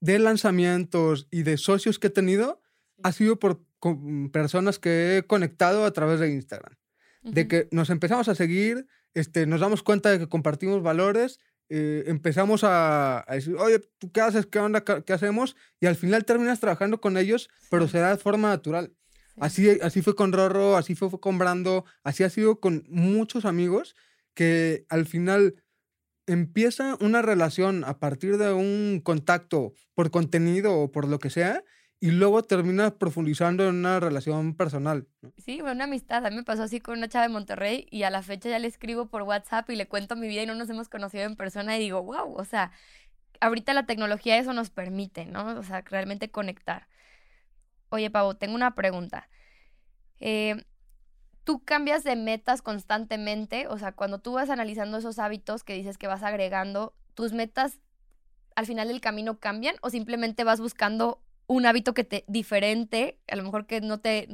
de 0.01 0.19
lanzamientos 0.19 1.29
y 1.31 1.45
de 1.45 1.57
socios 1.57 1.99
que 1.99 2.09
he 2.09 2.11
tenido 2.11 2.61
ha 3.03 3.13
sido 3.13 3.39
por 3.39 3.65
personas 4.33 4.79
que 4.79 5.19
he 5.19 5.23
conectado 5.23 5.85
a 5.85 5.93
través 5.93 6.21
de 6.21 6.33
Instagram. 6.33 6.75
De 7.23 7.47
que 7.47 7.69
nos 7.71 7.91
empezamos 7.91 8.29
a 8.29 8.35
seguir, 8.35 8.87
este, 9.15 9.47
nos 9.47 9.61
damos 9.61 9.83
cuenta 9.83 10.11
de 10.11 10.19
que 10.19 10.29
compartimos 10.29 10.83
valores, 10.83 11.39
eh, 11.69 12.05
empezamos 12.09 12.65
a, 12.65 13.25
decir, 13.31 13.57
oye, 13.57 13.81
¿tú 13.99 14.11
qué 14.11 14.21
haces? 14.21 14.47
¿Qué 14.47 14.59
onda? 14.59 14.85
¿Qué, 14.85 15.13
hacemos? 15.13 15.57
Y 15.81 15.87
al 15.87 15.97
final 15.97 16.25
terminas 16.25 16.61
trabajando 16.61 17.01
con 17.01 17.17
ellos, 17.17 17.49
pero 17.71 17.87
se 17.89 17.99
da 17.99 18.11
de 18.11 18.17
forma 18.17 18.49
natural. 18.49 18.93
Así, 19.39 19.79
así 19.81 20.03
fue 20.03 20.15
con 20.15 20.33
Rorro, 20.33 20.77
así 20.77 20.95
fue, 20.95 21.09
fue 21.09 21.21
con 21.21 21.39
Brando, 21.39 21.85
así 22.03 22.25
ha 22.25 22.31
sido 22.31 22.61
con 22.61 22.85
muchos 22.89 23.45
amigos 23.45 23.95
que 24.35 24.85
al 24.89 25.07
final 25.07 25.63
empieza 26.27 26.97
una 27.01 27.23
relación 27.23 27.85
a 27.85 27.99
partir 27.99 28.37
de 28.37 28.53
un 28.53 29.01
contacto 29.03 29.73
por 29.95 30.11
contenido 30.11 30.75
o 30.79 30.93
por 30.93 31.09
lo 31.09 31.19
que 31.19 31.31
sea 31.31 31.65
y 32.03 32.11
luego 32.11 32.43
termina 32.43 32.99
profundizando 32.99 33.63
en 33.63 33.77
una 33.77 34.01
relación 34.01 34.57
personal. 34.57 35.07
Sí, 35.39 35.61
una 35.61 35.85
amistad. 35.85 36.27
A 36.27 36.31
mí 36.31 36.35
me 36.35 36.43
pasó 36.43 36.65
así 36.65 36.81
con 36.81 36.99
una 36.99 37.09
chava 37.09 37.29
de 37.29 37.33
Monterrey 37.33 37.87
y 37.93 38.03
a 38.03 38.11
la 38.11 38.25
fecha 38.25 38.49
ya 38.49 38.59
le 38.59 38.67
escribo 38.67 39.07
por 39.07 39.23
WhatsApp 39.23 39.71
y 39.71 39.77
le 39.77 39.87
cuento 39.87 40.17
mi 40.17 40.27
vida 40.27 40.43
y 40.43 40.47
no 40.47 40.57
nos 40.57 40.69
hemos 40.69 40.89
conocido 40.89 41.23
en 41.23 41.37
persona 41.37 41.77
y 41.77 41.81
digo, 41.81 42.03
wow, 42.03 42.35
o 42.35 42.45
sea, 42.45 42.73
ahorita 43.41 43.73
la 43.73 43.87
tecnología 43.87 44.37
eso 44.37 44.53
nos 44.53 44.69
permite, 44.69 45.27
¿no? 45.27 45.57
O 45.57 45.63
sea, 45.63 45.83
realmente 45.83 46.29
conectar. 46.29 46.89
Oye, 47.91 48.11
Pavo, 48.11 48.35
tengo 48.35 48.57
una 48.57 48.75
pregunta. 48.75 49.29
Eh, 50.19 50.57
tú 51.45 51.63
cambias 51.63 52.03
de 52.03 52.17
metas 52.17 52.63
constantemente, 52.63 53.69
o 53.69 53.79
sea, 53.79 53.93
cuando 53.93 54.19
tú 54.19 54.33
vas 54.33 54.51
analizando 54.51 54.99
esos 54.99 55.21
hábitos 55.21 55.63
que 55.63 55.75
dices 55.75 55.99
que 55.99 56.09
vas 56.09 56.25
agregando, 56.25 56.97
tus 57.15 57.33
metas 57.33 57.79
al 58.57 58.67
final 58.67 58.89
del 58.89 59.01
camino 59.01 59.39
cambian 59.39 59.77
o 59.83 59.89
simplemente 59.89 60.43
vas 60.43 60.61
buscando 60.61 61.23
un 61.47 61.67
hábito 61.67 61.95
que 61.95 62.05
te 62.05 62.25
diferente, 62.29 63.19
a 63.29 63.37
lo 63.37 63.43
mejor 63.43 63.67
que 63.67 63.81
no 63.81 64.01
te 64.01 64.29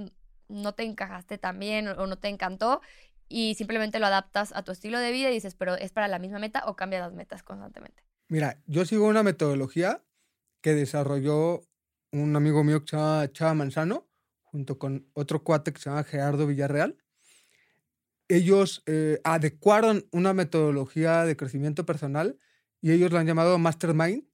no 0.48 0.72
te 0.72 0.84
encajaste 0.84 1.38
tan 1.38 1.58
bien 1.58 1.88
o 1.88 2.06
no 2.06 2.18
te 2.18 2.28
encantó 2.28 2.80
y 3.28 3.54
simplemente 3.54 3.98
lo 3.98 4.06
adaptas 4.06 4.52
a 4.54 4.62
tu 4.62 4.72
estilo 4.72 4.98
de 4.98 5.12
vida 5.12 5.30
y 5.30 5.34
dices, 5.34 5.54
pero 5.54 5.74
es 5.74 5.92
para 5.92 6.08
la 6.08 6.18
misma 6.18 6.38
meta 6.38 6.64
o 6.66 6.76
cambia 6.76 7.00
las 7.00 7.12
metas 7.12 7.42
constantemente. 7.42 8.02
Mira, 8.28 8.62
yo 8.66 8.84
sigo 8.84 9.06
una 9.06 9.22
metodología 9.22 10.02
que 10.62 10.74
desarrolló 10.74 11.60
un 12.10 12.34
amigo 12.36 12.64
mío 12.64 12.80
que 12.80 12.90
se 12.90 12.96
llama 12.96 13.30
Chava 13.32 13.54
Manzano, 13.54 14.08
junto 14.42 14.78
con 14.78 15.06
otro 15.12 15.44
cuate 15.44 15.72
que 15.72 15.80
se 15.80 15.90
llama 15.90 16.04
Gerardo 16.04 16.46
Villarreal. 16.46 16.96
Ellos 18.28 18.82
eh, 18.86 19.20
adecuaron 19.24 20.06
una 20.10 20.32
metodología 20.32 21.24
de 21.24 21.36
crecimiento 21.36 21.84
personal 21.86 22.38
y 22.80 22.92
ellos 22.92 23.12
la 23.12 23.20
han 23.20 23.26
llamado 23.26 23.58
Mastermind, 23.58 24.24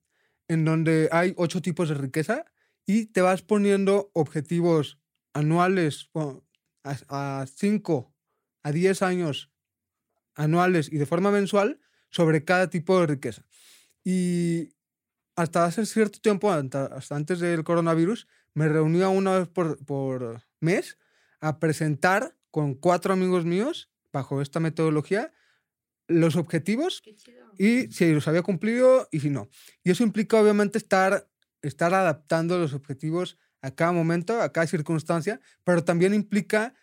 en 0.47 0.65
donde 0.65 1.09
hay 1.11 1.33
ocho 1.37 1.61
tipos 1.61 1.89
de 1.89 1.95
riqueza 1.95 2.45
y 2.85 3.07
te 3.07 3.21
vas 3.21 3.41
poniendo 3.41 4.11
objetivos 4.13 4.99
anuales 5.33 6.09
a 6.83 7.45
cinco, 7.47 8.13
a 8.63 8.71
diez 8.71 9.01
años 9.01 9.51
anuales 10.35 10.91
y 10.91 10.97
de 10.97 11.05
forma 11.05 11.31
mensual 11.31 11.79
sobre 12.09 12.43
cada 12.43 12.69
tipo 12.69 12.99
de 12.99 13.07
riqueza. 13.07 13.45
Y 14.03 14.75
hasta 15.35 15.65
hace 15.65 15.85
cierto 15.85 16.19
tiempo, 16.19 16.51
hasta 16.51 17.15
antes 17.15 17.39
del 17.39 17.63
coronavirus, 17.63 18.27
me 18.53 18.69
reunía 18.69 19.09
una 19.09 19.39
vez 19.39 19.47
por, 19.49 19.83
por 19.85 20.41
mes 20.59 20.97
a 21.41 21.59
presentar 21.59 22.37
con 22.51 22.75
cuatro 22.75 23.13
amigos 23.13 23.45
míos, 23.45 23.89
bajo 24.13 24.41
esta 24.41 24.61
metodología, 24.61 25.33
los 26.07 26.35
objetivos 26.35 27.03
y 27.57 27.87
si 27.91 28.13
los 28.13 28.27
había 28.27 28.43
cumplido 28.43 29.09
y 29.11 29.19
si 29.19 29.29
no. 29.29 29.49
Y 29.83 29.91
eso 29.91 30.03
implica 30.03 30.39
obviamente 30.39 30.77
estar, 30.77 31.27
estar 31.67 31.93
adaptando 31.93 32.57
los 32.57 32.73
objetivos 32.73 33.37
a 33.61 33.71
cada 33.71 33.91
momento, 33.91 34.41
a 34.41 34.51
cada 34.51 34.67
circunstancia, 34.67 35.39
pero 35.63 35.83
también 35.83 36.13
implica 36.13 36.75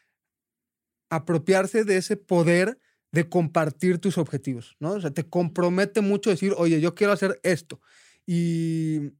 apropiarse 1.10 1.84
de 1.84 1.98
ese 1.98 2.16
poder 2.16 2.78
de 3.12 3.28
compartir 3.28 3.98
tus 3.98 4.16
objetivos, 4.16 4.76
¿no? 4.80 4.92
O 4.92 5.00
sea, 5.00 5.10
te 5.10 5.28
compromete 5.28 6.00
mucho 6.00 6.30
decir, 6.30 6.54
oye, 6.56 6.80
yo 6.80 6.94
quiero 6.94 7.12
hacer 7.12 7.38
esto. 7.42 7.80
Y, 8.26 9.12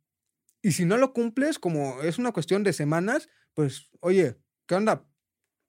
y 0.62 0.72
si 0.72 0.86
no 0.86 0.96
lo 0.96 1.12
cumples, 1.12 1.58
como 1.58 2.00
es 2.02 2.18
una 2.18 2.32
cuestión 2.32 2.62
de 2.62 2.72
semanas, 2.72 3.28
pues, 3.52 3.90
oye, 4.00 4.38
¿qué 4.66 4.74
onda? 4.76 5.06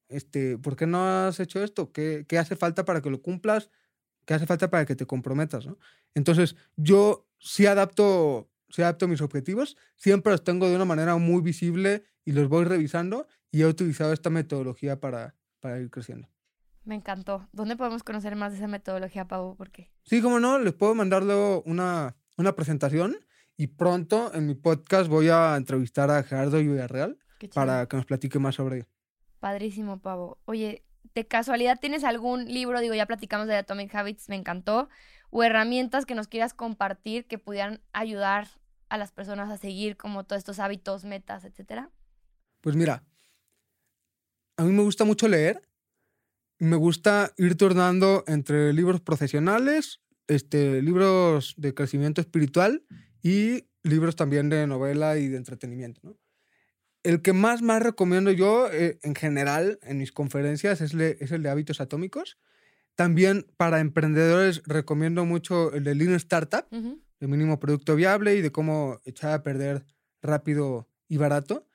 Este, 0.07 0.57
¿Por 0.57 0.75
qué 0.75 0.87
no 0.87 1.05
has 1.05 1.39
hecho 1.39 1.61
esto? 1.63 1.91
¿Qué, 1.91 2.25
¿Qué, 2.27 2.37
hace 2.37 2.55
falta 2.55 2.85
para 2.85 3.01
que 3.01 3.09
lo 3.09 3.21
cumplas? 3.21 3.69
¿Qué 4.25 4.33
hace 4.33 4.45
falta 4.45 4.69
para 4.69 4.85
que 4.85 4.95
te 4.95 5.05
comprometas? 5.05 5.67
Entonces, 6.13 6.55
yo 6.77 7.27
sí 7.39 7.65
adapto, 7.65 8.49
sí 8.73 8.81
adapto 8.81 9.07
mis 9.07 9.21
objetivos, 9.21 9.77
siempre 9.95 10.31
los 10.31 10.43
tengo 10.43 10.67
de 10.67 10.75
una 10.75 10.85
manera 10.85 11.15
muy 11.17 11.41
visible 11.41 12.05
y 12.25 12.31
los 12.31 12.49
voy 12.49 12.65
revisando 12.65 13.27
y 13.51 13.61
he 13.61 13.67
utilizado 13.67 14.13
esta 14.13 14.31
metodología 14.31 14.99
para, 14.99 15.35
para 15.59 15.79
ir 15.79 15.91
creciendo. 15.91 16.27
Me 16.83 16.95
encantó. 16.95 17.47
¿Dónde 17.51 17.77
podemos 17.77 18.03
conocer 18.03 18.35
más 18.35 18.51
de 18.51 18.57
esa 18.57 18.67
metodología, 18.67 19.27
Pau? 19.27 19.55
¿Por 19.55 19.69
qué? 19.69 19.91
Sí, 20.03 20.21
como 20.21 20.39
no, 20.39 20.57
les 20.57 20.73
puedo 20.73 20.95
mandar 20.95 21.23
luego 21.23 21.61
una, 21.67 22.15
una 22.35 22.55
presentación 22.55 23.15
y 23.55 23.67
pronto 23.67 24.33
en 24.33 24.47
mi 24.47 24.55
podcast 24.55 25.07
voy 25.07 25.29
a 25.29 25.55
entrevistar 25.55 26.09
a 26.09 26.23
Gerardo 26.23 26.57
Villarreal 26.57 27.19
para 27.53 27.85
que 27.85 27.95
nos 27.95 28.05
platique 28.05 28.39
más 28.39 28.55
sobre 28.55 28.77
ello. 28.77 28.87
Padrísimo, 29.39 29.99
Pavo. 29.99 30.39
Oye, 30.45 30.83
¿de 31.13 31.27
casualidad 31.27 31.79
tienes 31.79 32.03
algún 32.03 32.45
libro? 32.45 32.79
Digo, 32.79 32.95
ya 32.95 33.05
platicamos 33.05 33.47
de 33.47 33.55
Atomic 33.55 33.93
Habits, 33.93 34.29
me 34.29 34.35
encantó. 34.35 34.89
O 35.29 35.43
herramientas 35.43 36.05
que 36.05 36.15
nos 36.15 36.27
quieras 36.27 36.53
compartir 36.53 37.25
que 37.27 37.37
pudieran 37.37 37.81
ayudar 37.91 38.47
a 38.93 38.97
las 38.99 39.11
personas 39.11 39.49
a 39.49 39.57
seguir 39.57 39.97
como 39.97 40.23
todos 40.23 40.37
estos 40.37 40.59
hábitos, 40.59 41.03
metas, 41.03 41.45
etcétera. 41.45 41.89
Pues 42.61 42.75
mira, 42.75 43.03
a 44.55 44.63
mí 44.65 44.71
me 44.71 44.83
gusta 44.83 45.03
mucho 45.03 45.27
leer. 45.27 45.67
Me 46.59 46.75
gusta 46.75 47.33
ir 47.37 47.57
tornando 47.57 48.23
entre 48.27 48.71
libros 48.71 49.01
profesionales, 49.01 50.01
este, 50.27 50.83
libros 50.83 51.55
de 51.57 51.73
crecimiento 51.73 52.21
espiritual 52.21 52.83
y 53.23 53.65
libros 53.81 54.15
también 54.15 54.49
de 54.49 54.67
novela 54.67 55.17
y 55.17 55.27
de 55.27 55.37
entretenimiento. 55.37 55.99
¿no? 56.03 56.15
El 57.01 57.23
que 57.23 57.33
más, 57.33 57.63
más 57.63 57.81
recomiendo 57.81 58.29
yo 58.29 58.71
eh, 58.71 58.99
en 59.01 59.15
general 59.15 59.79
en 59.81 59.97
mis 59.97 60.11
conferencias 60.11 60.81
es, 60.81 60.93
es, 60.93 61.31
el 61.31 61.41
de 61.41 61.49
hábitos 61.49 61.81
atómicos. 61.81 62.37
También 62.93 63.47
para 63.57 63.79
emprendedores 63.79 64.61
recomiendo 64.67 65.25
mucho 65.25 65.73
el 65.73 65.83
de 65.83 65.95
Lean 65.95 66.13
Startup, 66.13 66.67
el 67.23 67.29
mínimo 67.29 67.59
producto 67.59 67.95
viable 67.95 68.35
y 68.35 68.41
de 68.41 68.51
cómo 68.51 69.01
echar 69.05 69.33
a 69.33 69.43
perder 69.43 69.85
rápido 70.21 70.89
y 71.07 71.17
barato. 71.17 71.67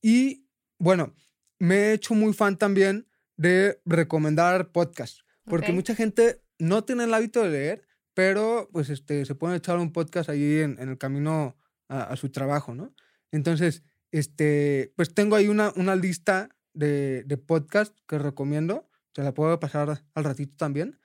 Y 0.00 0.48
bueno, 0.78 1.14
me 1.58 1.76
he 1.76 1.92
hecho 1.92 2.14
muy 2.14 2.32
fan 2.32 2.56
también 2.56 3.06
de 3.36 3.80
recomendar 3.84 4.72
podcasts, 4.72 5.24
porque 5.44 5.72
mucha 5.72 5.94
gente 5.94 6.42
no 6.58 6.84
tiene 6.84 7.04
el 7.04 7.14
hábito 7.14 7.42
de 7.42 7.50
leer 7.50 7.92
pero 8.14 8.68
pues 8.72 8.90
este, 8.90 9.24
se 9.24 9.34
puede 9.34 9.56
echar 9.56 9.78
un 9.78 9.92
podcast 9.92 10.28
ahí 10.28 10.60
en, 10.60 10.78
el 10.78 10.98
camino 10.98 11.56
a, 11.88 12.14
su 12.16 12.30
trabajo, 12.30 12.74
¿no? 12.74 12.94
Entonces, 13.30 13.82
este, 14.10 14.92
pues 14.96 15.14
tengo 15.14 15.36
ahí 15.36 15.48
una, 15.48 15.72
una 15.76 15.96
lista 15.96 16.50
de, 16.74 17.24
de 17.24 17.36
podcasts 17.36 17.94
que 18.06 18.18
recomiendo, 18.18 18.88
se 19.14 19.22
la 19.22 19.34
puedo 19.34 19.58
pasar 19.60 20.02
al 20.14 20.24
ratito 20.24 20.56
también, 20.56 20.98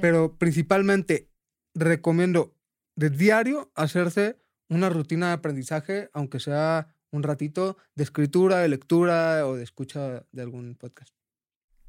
pero 0.00 0.36
principalmente 0.38 1.30
recomiendo 1.74 2.54
de 2.96 3.10
diario 3.10 3.72
hacerse 3.74 4.42
una 4.68 4.88
rutina 4.88 5.28
de 5.28 5.34
aprendizaje, 5.34 6.10
aunque 6.12 6.40
sea 6.40 6.94
un 7.10 7.22
ratito 7.22 7.76
de 7.94 8.04
escritura, 8.04 8.58
de 8.58 8.68
lectura 8.68 9.46
o 9.46 9.56
de 9.56 9.64
escucha 9.64 10.24
de 10.32 10.42
algún 10.42 10.76
podcast. 10.76 11.14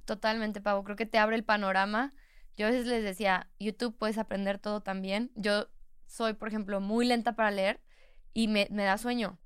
Totalmente, 0.06 0.60
Pavo. 0.60 0.84
Creo 0.84 0.98
que 0.98 1.06
te 1.06 1.18
abre 1.18 1.36
el 1.38 1.46
panorama 1.46 2.14
yo 2.56 2.68
a 2.68 2.70
veces 2.70 2.86
les 2.86 3.04
decía, 3.04 3.50
YouTube 3.60 3.98
puedes 3.98 4.18
aprender 4.18 4.60
todo 4.60 4.82
también. 4.82 5.32
Yo 5.36 5.68
soy, 6.06 6.34
por 6.34 6.48
ejemplo, 6.48 6.80
muy 6.80 7.06
lenta 7.06 7.36
para 7.36 7.52
leer 7.52 7.82
y 8.34 8.48
me, 8.48 8.68
me 8.70 8.84
da 8.84 8.98
sueño. 8.98 9.40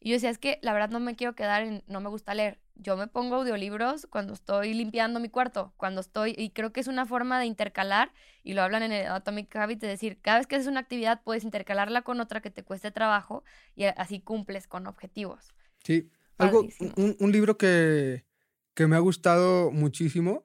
Y 0.00 0.10
yo 0.10 0.14
decía, 0.14 0.30
es 0.30 0.38
que 0.38 0.58
la 0.62 0.72
verdad 0.72 0.90
no 0.90 1.00
me 1.00 1.16
quiero 1.16 1.34
quedar 1.34 1.62
en, 1.62 1.84
no 1.86 2.00
me 2.00 2.08
gusta 2.08 2.34
leer. 2.34 2.60
Yo 2.76 2.96
me 2.96 3.06
pongo 3.06 3.36
audiolibros 3.36 4.06
cuando 4.10 4.34
estoy 4.34 4.74
limpiando 4.74 5.20
mi 5.20 5.28
cuarto, 5.28 5.72
cuando 5.76 6.00
estoy, 6.00 6.34
y 6.36 6.50
creo 6.50 6.72
que 6.72 6.80
es 6.80 6.88
una 6.88 7.06
forma 7.06 7.38
de 7.38 7.46
intercalar, 7.46 8.12
y 8.42 8.54
lo 8.54 8.62
hablan 8.62 8.82
en 8.82 8.92
el 8.92 9.06
Atomic 9.06 9.54
Habit, 9.54 9.80
de 9.80 9.86
decir, 9.86 10.18
cada 10.20 10.38
vez 10.38 10.46
que 10.46 10.56
haces 10.56 10.66
una 10.66 10.80
actividad 10.80 11.22
puedes 11.22 11.44
intercalarla 11.44 12.02
con 12.02 12.20
otra 12.20 12.40
que 12.40 12.50
te 12.50 12.64
cueste 12.64 12.90
trabajo 12.90 13.44
y 13.76 13.84
así 13.84 14.20
cumples 14.20 14.66
con 14.66 14.86
objetivos. 14.86 15.54
Sí, 15.84 16.10
Algo, 16.38 16.66
un, 16.96 17.16
un 17.20 17.32
libro 17.32 17.56
que, 17.56 18.26
que 18.74 18.86
me 18.88 18.96
ha 18.96 19.00
gustado 19.00 19.70
muchísimo 19.70 20.44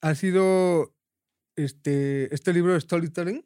ha 0.00 0.14
sido 0.14 0.94
este, 1.56 2.32
este 2.32 2.52
libro 2.52 2.72
de 2.74 2.80
storytelling. 2.80 3.44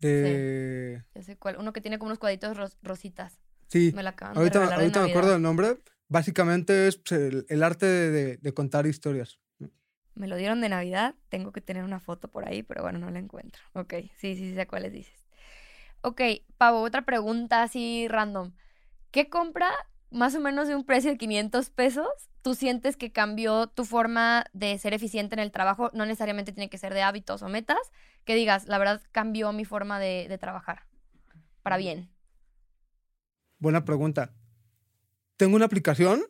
De... 0.00 1.04
Ya 1.14 1.22
sé 1.22 1.36
cuál. 1.36 1.56
Uno 1.58 1.72
que 1.72 1.80
tiene 1.80 1.98
como 1.98 2.08
unos 2.08 2.18
cuadritos 2.18 2.56
ros- 2.56 2.78
rositas. 2.82 3.38
Sí, 3.68 3.92
Me 3.94 4.02
la 4.02 4.10
ahorita, 4.10 4.60
regalar 4.60 4.78
de 4.78 4.84
ahorita 4.84 5.00
me 5.02 5.10
acuerdo 5.10 5.30
del 5.32 5.42
nombre. 5.42 5.78
Básicamente 6.08 6.88
es 6.88 6.96
pues, 6.98 7.20
el, 7.20 7.46
el 7.48 7.62
arte 7.62 7.86
de, 7.86 8.10
de- 8.10 8.36
de 8.38 8.54
contar 8.54 8.86
historias. 8.86 9.40
Me 10.14 10.26
lo 10.28 10.36
dieron 10.36 10.60
de 10.60 10.68
Navidad. 10.68 11.14
Tengo 11.28 11.52
que 11.52 11.60
tener 11.60 11.84
una 11.84 12.00
foto 12.00 12.28
por 12.28 12.46
ahí, 12.48 12.62
pero 12.62 12.82
bueno, 12.82 12.98
no 12.98 13.10
la 13.10 13.18
encuentro. 13.20 13.62
Ok, 13.74 13.94
sí, 14.16 14.36
sí, 14.36 14.54
sé 14.54 14.66
cuáles 14.66 14.92
dices. 14.92 15.14
Ok, 16.02 16.22
Pavo, 16.58 16.82
otra 16.82 17.02
pregunta 17.04 17.62
así 17.62 18.08
random. 18.08 18.52
¿Qué 19.12 19.30
compra 19.30 19.70
más 20.10 20.34
o 20.36 20.40
menos 20.40 20.68
de 20.68 20.76
un 20.76 20.84
precio 20.84 21.10
de 21.10 21.18
500 21.18 21.70
pesos? 21.70 22.08
¿Tú 22.42 22.54
sientes 22.54 22.96
que 22.96 23.12
cambió 23.12 23.68
tu 23.68 23.84
forma 23.84 24.46
de 24.54 24.78
ser 24.78 24.94
eficiente 24.94 25.34
en 25.36 25.40
el 25.40 25.52
trabajo? 25.52 25.90
No 25.94 26.06
necesariamente 26.06 26.52
tiene 26.52 26.70
que 26.70 26.78
ser 26.78 26.94
de 26.94 27.02
hábitos 27.02 27.42
o 27.42 27.48
metas. 27.48 27.78
Que 28.24 28.34
digas, 28.36 28.66
la 28.68 28.78
verdad 28.78 29.02
cambió 29.12 29.52
mi 29.52 29.64
forma 29.66 30.00
de, 30.00 30.26
de 30.28 30.38
trabajar. 30.38 30.84
Para 31.62 31.78
bien. 31.78 32.10
Buena 33.60 33.84
pregunta. 33.84 34.34
Tengo 35.38 35.56
una 35.56 35.64
aplicación 35.64 36.22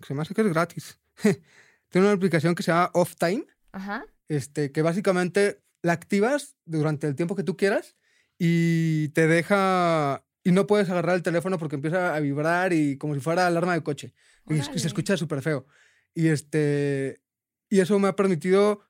que 0.00 0.06
se 0.06 0.14
me 0.14 0.22
hace 0.22 0.32
que 0.32 0.40
es 0.40 0.48
gratis. 0.48 0.98
Tengo 1.90 2.06
una 2.06 2.14
aplicación 2.14 2.54
que 2.54 2.62
se 2.62 2.70
llama 2.70 2.90
Off 2.94 3.16
Time. 3.16 3.44
Ajá. 3.72 4.04
este, 4.28 4.72
que 4.72 4.82
básicamente 4.82 5.62
la 5.82 5.92
activas 5.92 6.56
durante 6.64 7.06
el 7.06 7.14
tiempo 7.14 7.36
que 7.36 7.44
tú 7.44 7.56
quieras 7.56 7.96
y 8.38 9.08
te 9.10 9.26
deja 9.26 10.24
y 10.42 10.52
no 10.52 10.66
puedes 10.66 10.88
agarrar 10.88 11.16
el 11.16 11.22
teléfono 11.22 11.58
porque 11.58 11.76
empieza 11.76 12.14
a 12.14 12.20
vibrar 12.20 12.72
y 12.72 12.96
como 12.96 13.14
si 13.14 13.20
fuera 13.20 13.46
alarma 13.46 13.74
de 13.74 13.82
coche 13.82 14.14
y, 14.48 14.60
se 14.62 14.86
escucha 14.86 15.16
súper 15.16 15.42
feo 15.42 15.66
y 16.14 16.28
este 16.28 17.20
y 17.68 17.80
eso 17.80 17.98
me 17.98 18.08
ha 18.08 18.16
permitido 18.16 18.80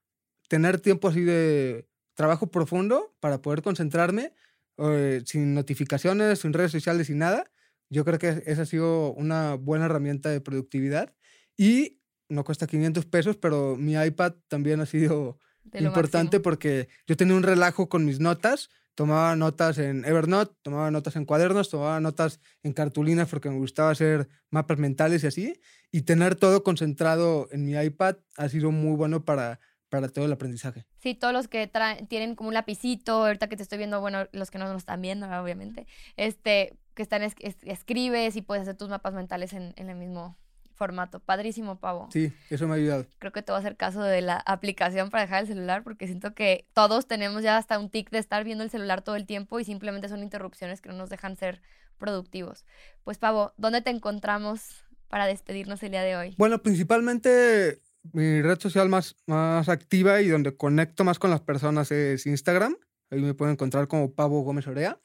tener 0.48 0.80
tiempo 0.80 1.08
así 1.08 1.22
de 1.22 1.88
trabajo 2.14 2.50
profundo 2.50 3.14
para 3.20 3.42
poder 3.42 3.62
concentrarme 3.62 4.32
eh, 4.78 5.22
sin 5.26 5.54
notificaciones 5.54 6.40
sin 6.40 6.52
redes 6.52 6.72
sociales 6.72 7.08
sin 7.08 7.18
nada 7.18 7.50
yo 7.90 8.04
creo 8.04 8.18
que 8.18 8.42
esa 8.46 8.62
ha 8.62 8.66
sido 8.66 9.12
una 9.12 9.54
buena 9.54 9.86
herramienta 9.86 10.30
de 10.30 10.40
productividad 10.40 11.14
y 11.56 12.00
no 12.28 12.44
cuesta 12.44 12.66
500 12.66 13.04
pesos 13.06 13.36
pero 13.36 13.76
mi 13.76 13.94
iPad 13.94 14.34
también 14.48 14.80
ha 14.80 14.86
sido 14.86 15.38
importante 15.74 16.38
máximo. 16.38 16.42
porque 16.42 16.88
yo 17.06 17.16
tenía 17.16 17.34
un 17.34 17.42
relajo 17.42 17.88
con 17.88 18.04
mis 18.04 18.20
notas. 18.20 18.70
Tomaba 18.94 19.34
notas 19.34 19.78
en 19.78 20.04
Evernote, 20.04 20.54
tomaba 20.62 20.90
notas 20.90 21.16
en 21.16 21.24
cuadernos, 21.24 21.70
tomaba 21.70 22.00
notas 22.00 22.40
en 22.62 22.72
cartulinas 22.72 23.28
porque 23.28 23.48
me 23.48 23.56
gustaba 23.56 23.90
hacer 23.90 24.28
mapas 24.50 24.78
mentales 24.78 25.24
y 25.24 25.26
así. 25.26 25.60
Y 25.90 26.02
tener 26.02 26.34
todo 26.34 26.62
concentrado 26.62 27.48
en 27.50 27.64
mi 27.64 27.72
iPad 27.72 28.16
ha 28.36 28.48
sido 28.48 28.70
muy 28.72 28.96
bueno 28.96 29.24
para, 29.24 29.60
para 29.88 30.08
todo 30.08 30.26
el 30.26 30.32
aprendizaje. 30.32 30.86
Sí, 30.98 31.14
todos 31.14 31.32
los 31.32 31.48
que 31.48 31.70
tienen 32.08 32.34
como 32.34 32.48
un 32.48 32.54
lapicito, 32.54 33.24
ahorita 33.24 33.48
que 33.48 33.56
te 33.56 33.62
estoy 33.62 33.78
viendo, 33.78 34.00
bueno, 34.00 34.26
los 34.32 34.50
que 34.50 34.58
no 34.58 34.66
nos 34.66 34.78
están 34.78 35.00
viendo, 35.00 35.26
obviamente, 35.26 35.86
este, 36.16 36.76
que 36.94 37.02
están, 37.02 37.22
es- 37.22 37.34
es- 37.40 37.56
escribes 37.62 38.36
y 38.36 38.42
puedes 38.42 38.62
hacer 38.62 38.76
tus 38.76 38.88
mapas 38.88 39.14
mentales 39.14 39.52
en, 39.52 39.72
en 39.76 39.90
el 39.90 39.96
mismo 39.96 40.36
formato. 40.74 41.20
Padrísimo, 41.20 41.78
Pavo. 41.78 42.08
Sí, 42.10 42.32
eso 42.48 42.66
me 42.66 42.72
ha 42.74 42.76
ayudado. 42.76 43.06
Creo 43.18 43.32
que 43.32 43.42
te 43.42 43.52
voy 43.52 43.58
a 43.58 43.60
hacer 43.60 43.76
caso 43.76 44.02
de 44.02 44.22
la 44.22 44.36
aplicación 44.46 45.10
para 45.10 45.22
dejar 45.24 45.42
el 45.42 45.46
celular 45.46 45.82
porque 45.84 46.06
siento 46.06 46.34
que 46.34 46.66
todos 46.72 47.06
tenemos 47.06 47.42
ya 47.42 47.58
hasta 47.58 47.78
un 47.78 47.90
tic 47.90 48.10
de 48.10 48.18
estar 48.18 48.44
viendo 48.44 48.64
el 48.64 48.70
celular 48.70 49.02
todo 49.02 49.16
el 49.16 49.26
tiempo 49.26 49.60
y 49.60 49.64
simplemente 49.64 50.08
son 50.08 50.22
interrupciones 50.22 50.80
que 50.80 50.88
no 50.88 50.94
nos 50.96 51.10
dejan 51.10 51.36
ser 51.36 51.60
productivos. 51.98 52.64
Pues, 53.04 53.18
Pavo, 53.18 53.52
¿dónde 53.58 53.82
te 53.82 53.90
encontramos 53.90 54.84
para 55.08 55.26
despedirnos 55.26 55.82
el 55.82 55.90
día 55.90 56.02
de 56.02 56.16
hoy? 56.16 56.34
Bueno, 56.38 56.62
principalmente 56.62 57.78
mi 58.12 58.40
red 58.40 58.58
social 58.58 58.88
más, 58.88 59.16
más 59.26 59.68
activa 59.68 60.22
y 60.22 60.28
donde 60.28 60.56
conecto 60.56 61.04
más 61.04 61.18
con 61.18 61.30
las 61.30 61.42
personas 61.42 61.90
es 61.92 62.24
Instagram. 62.24 62.74
Ahí 63.10 63.20
me 63.20 63.34
pueden 63.34 63.52
encontrar 63.52 63.86
como 63.86 64.14
Pavo 64.14 64.40
Gómez 64.42 64.66
Orea. 64.66 64.98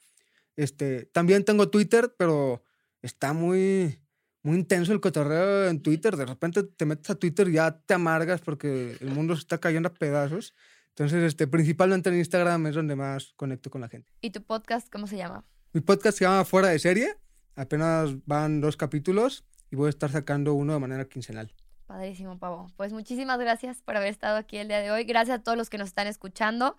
Este, 0.56 1.06
también 1.06 1.44
tengo 1.44 1.68
Twitter, 1.68 2.14
pero 2.18 2.62
está 3.02 3.32
muy, 3.32 4.00
muy 4.42 4.56
intenso 4.56 4.92
el 4.92 5.00
cotorreo 5.00 5.68
en 5.68 5.82
Twitter. 5.82 6.16
De 6.16 6.26
repente 6.26 6.62
te 6.62 6.84
metes 6.86 7.10
a 7.10 7.14
Twitter 7.14 7.48
y 7.48 7.52
ya 7.52 7.78
te 7.78 7.94
amargas 7.94 8.40
porque 8.40 8.96
el 9.00 9.10
mundo 9.10 9.34
se 9.34 9.40
está 9.40 9.58
cayendo 9.58 9.88
a 9.88 9.94
pedazos. 9.94 10.54
Entonces, 10.90 11.22
este, 11.24 11.46
principalmente 11.46 12.08
en 12.08 12.16
Instagram 12.16 12.68
es 12.68 12.74
donde 12.74 12.96
más 12.96 13.34
conecto 13.36 13.70
con 13.70 13.82
la 13.82 13.88
gente. 13.88 14.10
¿Y 14.22 14.30
tu 14.30 14.42
podcast 14.42 14.90
cómo 14.90 15.06
se 15.06 15.18
llama? 15.18 15.44
Mi 15.72 15.82
podcast 15.82 16.18
se 16.18 16.24
llama 16.24 16.44
Fuera 16.46 16.68
de 16.68 16.78
Serie. 16.78 17.16
Apenas 17.54 18.14
van 18.24 18.62
dos 18.62 18.78
capítulos 18.78 19.44
y 19.70 19.76
voy 19.76 19.88
a 19.88 19.90
estar 19.90 20.10
sacando 20.10 20.54
uno 20.54 20.72
de 20.72 20.78
manera 20.78 21.04
quincenal. 21.04 21.52
Padrísimo, 21.86 22.38
Pavo. 22.38 22.68
Pues 22.76 22.92
muchísimas 22.92 23.38
gracias 23.38 23.82
por 23.82 23.96
haber 23.96 24.08
estado 24.08 24.36
aquí 24.38 24.56
el 24.56 24.68
día 24.68 24.80
de 24.80 24.90
hoy. 24.90 25.04
Gracias 25.04 25.38
a 25.38 25.42
todos 25.42 25.58
los 25.58 25.70
que 25.70 25.78
nos 25.78 25.88
están 25.88 26.06
escuchando. 26.06 26.76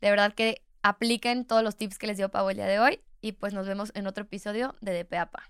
De 0.00 0.10
verdad 0.10 0.34
que 0.34 0.62
apliquen 0.82 1.44
todos 1.44 1.62
los 1.62 1.76
tips 1.76 1.98
que 1.98 2.08
les 2.08 2.16
dio 2.16 2.30
Pavo 2.30 2.50
el 2.50 2.56
día 2.56 2.66
de 2.66 2.80
hoy. 2.80 3.00
Y 3.20 3.32
pues 3.32 3.52
nos 3.54 3.66
vemos 3.66 3.92
en 3.94 4.06
otro 4.06 4.24
episodio 4.24 4.74
de 4.80 5.04
DPAPA. 5.04 5.42